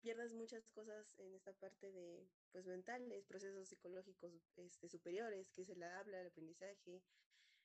[0.02, 5.70] pierdas muchas cosas en esta parte de pues mentales, procesos psicológicos este, superiores, que es
[5.70, 7.02] el habla, el aprendizaje,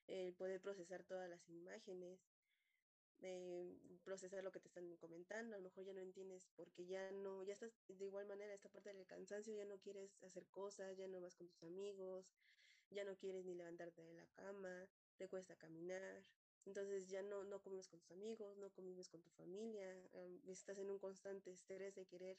[0.06, 2.20] el poder procesar todas las imágenes,
[3.22, 7.10] eh, procesar lo que te están comentando, a lo mejor ya no entiendes porque ya
[7.12, 10.96] no, ya estás de igual manera, esta parte del cansancio, ya no quieres hacer cosas,
[10.96, 12.26] ya no vas con tus amigos,
[12.90, 16.24] ya no quieres ni levantarte de la cama, te cuesta caminar,
[16.64, 19.96] entonces ya no, no convives con tus amigos, no convives con tu familia,
[20.48, 22.38] estás en un constante estrés de querer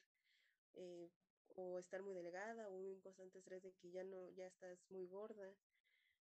[0.73, 1.09] eh,
[1.55, 5.07] o estar muy delgada o un constante estrés de que ya no, ya estás muy
[5.07, 5.55] gorda.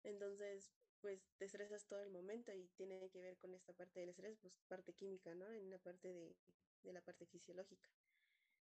[0.03, 4.11] Entonces, pues te estresas todo el momento y tiene que ver con esta parte del
[4.11, 5.51] estrés, pues parte química, ¿no?
[5.53, 6.37] En una parte de,
[6.83, 7.91] de la parte fisiológica.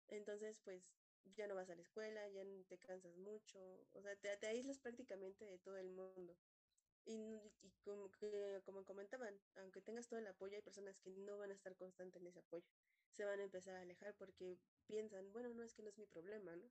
[0.07, 0.83] Entonces, pues
[1.35, 3.59] ya no vas a la escuela, ya te cansas mucho,
[3.93, 6.35] o sea, te, te aíslas prácticamente de todo el mundo.
[7.05, 11.37] Y, y como, que, como comentaban, aunque tengas todo el apoyo, hay personas que no
[11.37, 12.65] van a estar constantes en ese apoyo.
[13.11, 16.05] Se van a empezar a alejar porque piensan, bueno, no es que no es mi
[16.05, 16.69] problema, ¿no?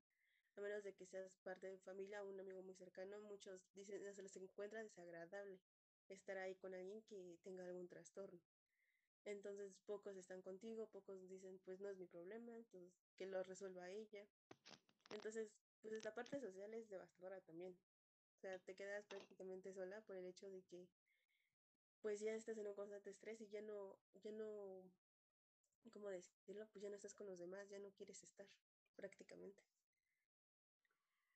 [0.59, 4.03] A menos de que seas parte de familia o un amigo muy cercano, muchos dicen,
[4.13, 5.61] se les encuentra desagradable
[6.09, 8.41] estar ahí con alguien que tenga algún trastorno.
[9.25, 13.91] Entonces pocos están contigo, pocos dicen, pues no es mi problema, entonces que lo resuelva
[13.91, 14.27] ella.
[15.11, 15.49] Entonces,
[15.81, 17.77] pues esta parte social es devastadora también.
[18.37, 20.89] O sea, te quedas prácticamente sola por el hecho de que
[22.01, 24.83] pues ya estás en un constante estrés y ya no, ya no,
[25.93, 26.67] ¿cómo decirlo?
[26.73, 28.47] Pues ya no estás con los demás, ya no quieres estar
[28.97, 29.63] prácticamente.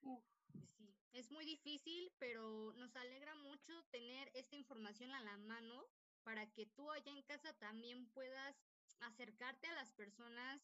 [0.02, 5.86] Sí, es muy difícil, pero nos alegra mucho tener esta información a la mano
[6.24, 8.56] para que tú allá en casa también puedas
[9.00, 10.60] acercarte a las personas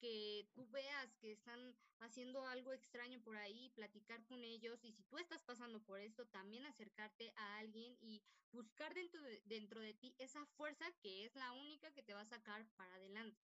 [0.00, 5.04] que tú veas que están haciendo algo extraño por ahí, platicar con ellos y si
[5.04, 8.20] tú estás pasando por esto, también acercarte a alguien y
[8.50, 12.22] buscar dentro de, dentro de ti esa fuerza que es la única que te va
[12.22, 13.40] a sacar para adelante.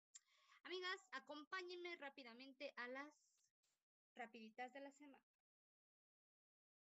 [0.62, 3.12] Amigas, acompáñenme rápidamente a las
[4.14, 5.33] rapiditas de la semana.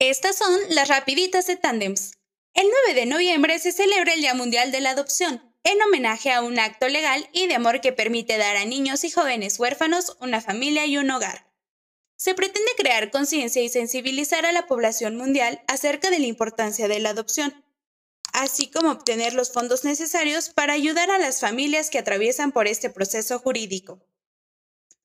[0.01, 2.13] Estas son las rapiditas de Tandems.
[2.55, 6.41] El 9 de noviembre se celebra el Día Mundial de la Adopción en homenaje a
[6.41, 10.41] un acto legal y de amor que permite dar a niños y jóvenes huérfanos una
[10.41, 11.53] familia y un hogar.
[12.15, 16.99] Se pretende crear conciencia y sensibilizar a la población mundial acerca de la importancia de
[16.99, 17.63] la adopción,
[18.33, 22.89] así como obtener los fondos necesarios para ayudar a las familias que atraviesan por este
[22.89, 24.03] proceso jurídico.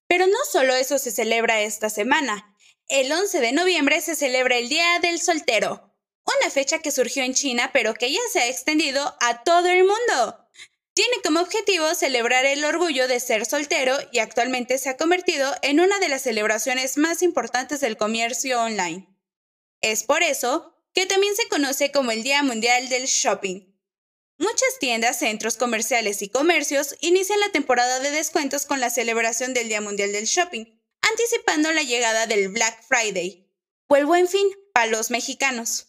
[0.08, 2.55] Pero no solo eso se celebra esta semana.
[2.88, 5.92] El 11 de noviembre se celebra el Día del Soltero,
[6.24, 9.80] una fecha que surgió en China pero que ya se ha extendido a todo el
[9.80, 10.48] mundo.
[10.94, 15.80] Tiene como objetivo celebrar el orgullo de ser soltero y actualmente se ha convertido en
[15.80, 19.08] una de las celebraciones más importantes del comercio online.
[19.80, 23.76] Es por eso que también se conoce como el Día Mundial del Shopping.
[24.38, 29.68] Muchas tiendas, centros comerciales y comercios inician la temporada de descuentos con la celebración del
[29.68, 30.75] Día Mundial del Shopping,
[31.16, 33.48] anticipando la llegada del Black Friday,
[33.88, 35.86] o el Buen Fin para los mexicanos,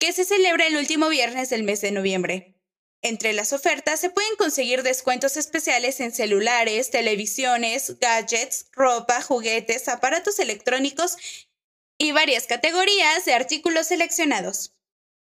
[0.00, 2.60] que se celebra el último viernes del mes de noviembre.
[3.00, 10.40] Entre las ofertas se pueden conseguir descuentos especiales en celulares, televisiones, gadgets, ropa, juguetes, aparatos
[10.40, 11.18] electrónicos
[11.96, 14.74] y varias categorías de artículos seleccionados.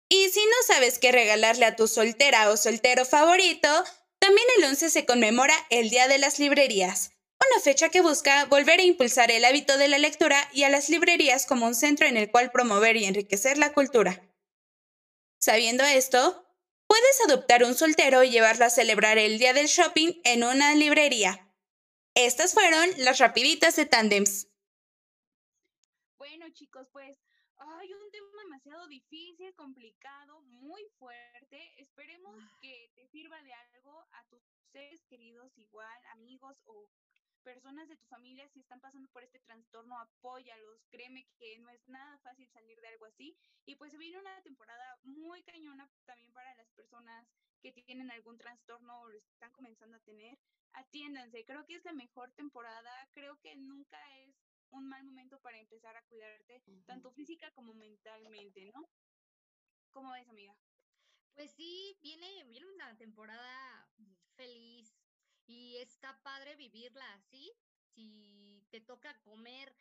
[0.08, 3.68] Y si no sabes qué regalarle a tu soltera o soltero favorito,
[4.20, 7.11] también el 11 se conmemora el Día de las Librerías,
[7.50, 10.90] una fecha que busca volver a impulsar el hábito de la lectura y a las
[10.90, 14.22] librerías como un centro en el cual promover y enriquecer la cultura.
[15.40, 16.46] Sabiendo esto,
[16.92, 21.50] Puedes adoptar un soltero y llevarlo a celebrar el día del shopping en una librería.
[22.16, 24.50] Estas fueron las rapiditas de Tandems.
[26.18, 27.18] Bueno, chicos, pues
[27.56, 31.82] hay un tema demasiado difícil, complicado, muy fuerte.
[31.82, 36.90] Esperemos que te sirva de algo a tus seres queridos igual, amigos o
[37.42, 40.86] personas de tu familia, si están pasando por este trastorno, apóyalos.
[40.90, 43.36] Créeme que no es nada fácil salir de algo así.
[43.66, 47.28] Y pues viene una temporada muy cañona también para las personas
[47.62, 50.38] que tienen algún trastorno o lo están comenzando a tener.
[50.74, 52.92] Atiéndanse, creo que es la mejor temporada.
[53.14, 54.36] Creo que nunca es
[54.72, 58.90] un mal momento para empezar a cuidarte, tanto física como mentalmente, ¿no?
[59.92, 60.56] ¿Cómo ves, amiga?
[61.34, 63.90] Pues sí, viene, viene una temporada
[64.36, 64.94] feliz,
[65.52, 67.52] y está padre vivirla así.
[67.94, 69.76] Si te toca comer,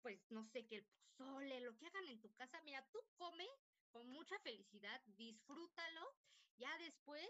[0.00, 3.46] pues no sé, que el pozole, lo que hagan en tu casa, mira, tú come
[3.90, 6.06] con mucha felicidad, disfrútalo,
[6.58, 7.28] ya después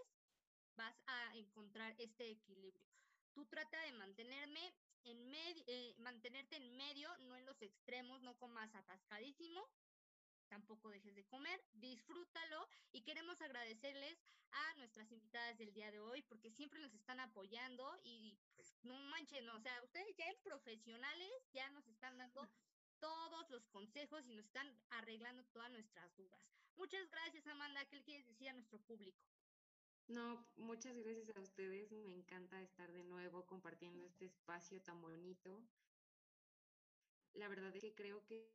[0.75, 2.85] vas a encontrar este equilibrio.
[3.33, 4.73] Tú trata de mantenerme
[5.03, 9.67] en medio, eh, mantenerte en medio, no en los extremos, no comas atascadísimo.
[10.47, 14.17] Tampoco dejes de comer, disfrútalo y queremos agradecerles
[14.51, 18.97] a nuestras invitadas del día de hoy porque siempre nos están apoyando y pues no
[19.11, 22.49] manchen, o sea, ustedes ya en profesionales ya nos están dando
[22.99, 26.41] todos los consejos y nos están arreglando todas nuestras dudas.
[26.75, 27.85] Muchas gracias, Amanda.
[27.85, 29.23] ¿Qué le quieres decir a nuestro público?
[30.07, 31.91] No, muchas gracias a ustedes.
[31.91, 35.61] Me encanta estar de nuevo compartiendo este espacio tan bonito.
[37.33, 38.49] La verdad es que creo que,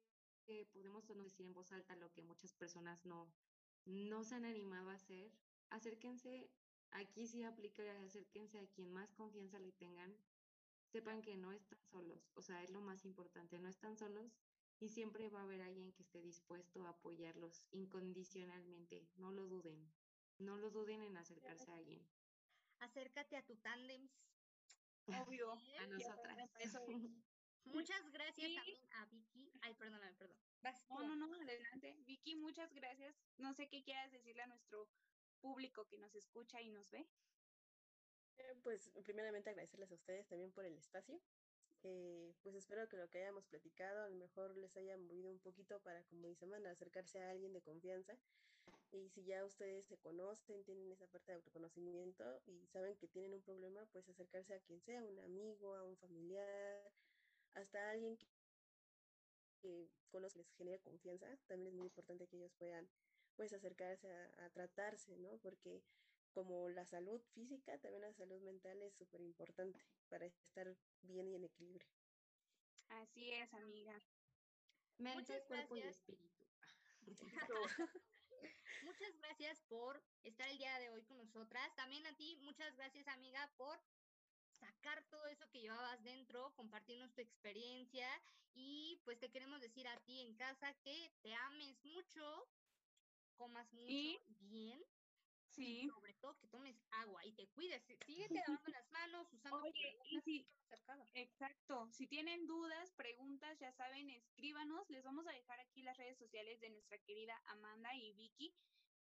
[0.72, 3.32] podemos decir en voz alta lo que muchas personas no,
[3.84, 5.30] no se han animado a hacer.
[5.70, 6.50] Acérquense,
[6.90, 10.16] aquí sí aplica, acérquense a quien más confianza le tengan.
[10.86, 14.36] Sepan que no están solos, o sea, es lo más importante, no están solos
[14.78, 19.90] y siempre va a haber alguien que esté dispuesto a apoyarlos incondicionalmente, no lo duden.
[20.38, 22.04] No lo duden en acercarse a alguien.
[22.80, 24.08] Acércate a tu tandem.
[25.06, 25.52] Obvio.
[25.78, 26.50] a nosotras.
[27.64, 29.50] Muchas gracias también a Vicky.
[29.62, 30.36] Ay, perdóname, perdón.
[30.90, 31.96] no, no, no, adelante.
[32.06, 33.14] Vicky, muchas gracias.
[33.38, 34.88] No sé qué quieras decirle a nuestro
[35.40, 37.06] público que nos escucha y nos ve.
[38.38, 41.20] Eh, pues primeramente agradecerles a ustedes también por el espacio.
[41.84, 45.40] Eh, pues espero que lo que hayamos platicado a lo mejor les haya movido un
[45.40, 48.16] poquito para, como dice Amanda, acercarse a alguien de confianza
[48.92, 53.34] y si ya ustedes se conocen, tienen esa parte de autoconocimiento y saben que tienen
[53.34, 56.92] un problema, pues acercarse a quien sea, un amigo, a un familiar,
[57.54, 58.16] hasta alguien
[59.60, 61.26] que, que conozca, les genere confianza.
[61.46, 62.88] También es muy importante que ellos puedan
[63.36, 65.38] pues acercarse a, a tratarse, ¿no?
[65.38, 65.82] Porque
[66.32, 69.78] como la salud física, también la salud mental es súper importante
[70.08, 71.86] para estar bien y en equilibrio.
[72.88, 73.98] Así es, amiga.
[74.98, 76.46] Mente, cuerpo y espíritu.
[78.82, 81.74] Muchas gracias por estar el día de hoy con nosotras.
[81.76, 83.78] También a ti, muchas gracias, amiga, por
[84.62, 88.08] sacar todo eso que llevabas dentro, compartirnos tu experiencia
[88.54, 92.48] y pues te queremos decir a ti en casa que te ames mucho,
[93.36, 94.82] comas mucho bien.
[95.48, 95.86] Sí.
[95.86, 97.82] sobre todo que tomes agua y te cuides.
[98.06, 99.58] Síguete lavando las manos, usando.
[99.58, 100.46] Oye, y si,
[101.12, 101.90] exacto.
[101.92, 104.88] Si tienen dudas, preguntas, ya saben, escríbanos.
[104.88, 108.54] Les vamos a dejar aquí las redes sociales de nuestra querida Amanda y Vicky.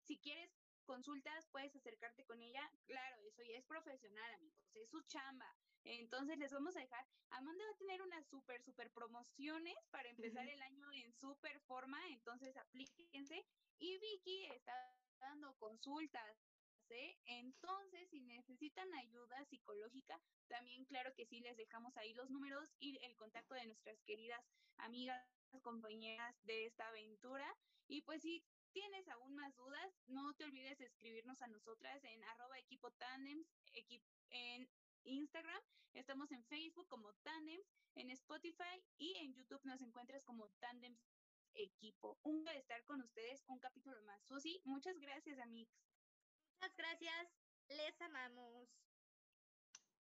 [0.01, 0.49] Si quieres
[0.83, 2.69] consultas, puedes acercarte con ella.
[2.85, 5.55] Claro, eso ya es profesional, amigos, es su chamba.
[5.83, 7.05] Entonces les vamos a dejar.
[7.31, 11.99] Amanda va a tener unas súper, súper promociones para empezar el año en súper forma,
[12.09, 13.45] entonces aplíquense.
[13.79, 14.73] Y Vicky está
[15.19, 16.37] dando consultas.
[16.89, 17.17] ¿eh?
[17.25, 22.97] Entonces, si necesitan ayuda psicológica, también claro que sí, les dejamos ahí los números y
[23.03, 24.41] el contacto de nuestras queridas
[24.77, 25.25] amigas,
[25.61, 27.47] compañeras de esta aventura.
[27.87, 28.43] Y pues si
[28.73, 33.47] tienes aún más dudas, no te olvides de escribirnos a nosotras en arroba equipo tandems,
[34.29, 34.67] en
[35.03, 35.61] Instagram,
[35.93, 40.99] estamos en Facebook como Tandems, en Spotify y en YouTube nos encuentras como Tandems
[41.53, 42.17] equipo.
[42.23, 44.21] Un de estar con ustedes, un capítulo más.
[44.23, 45.73] Susi, muchas gracias, amigos.
[46.55, 47.29] Muchas gracias.
[47.69, 48.69] Les amamos.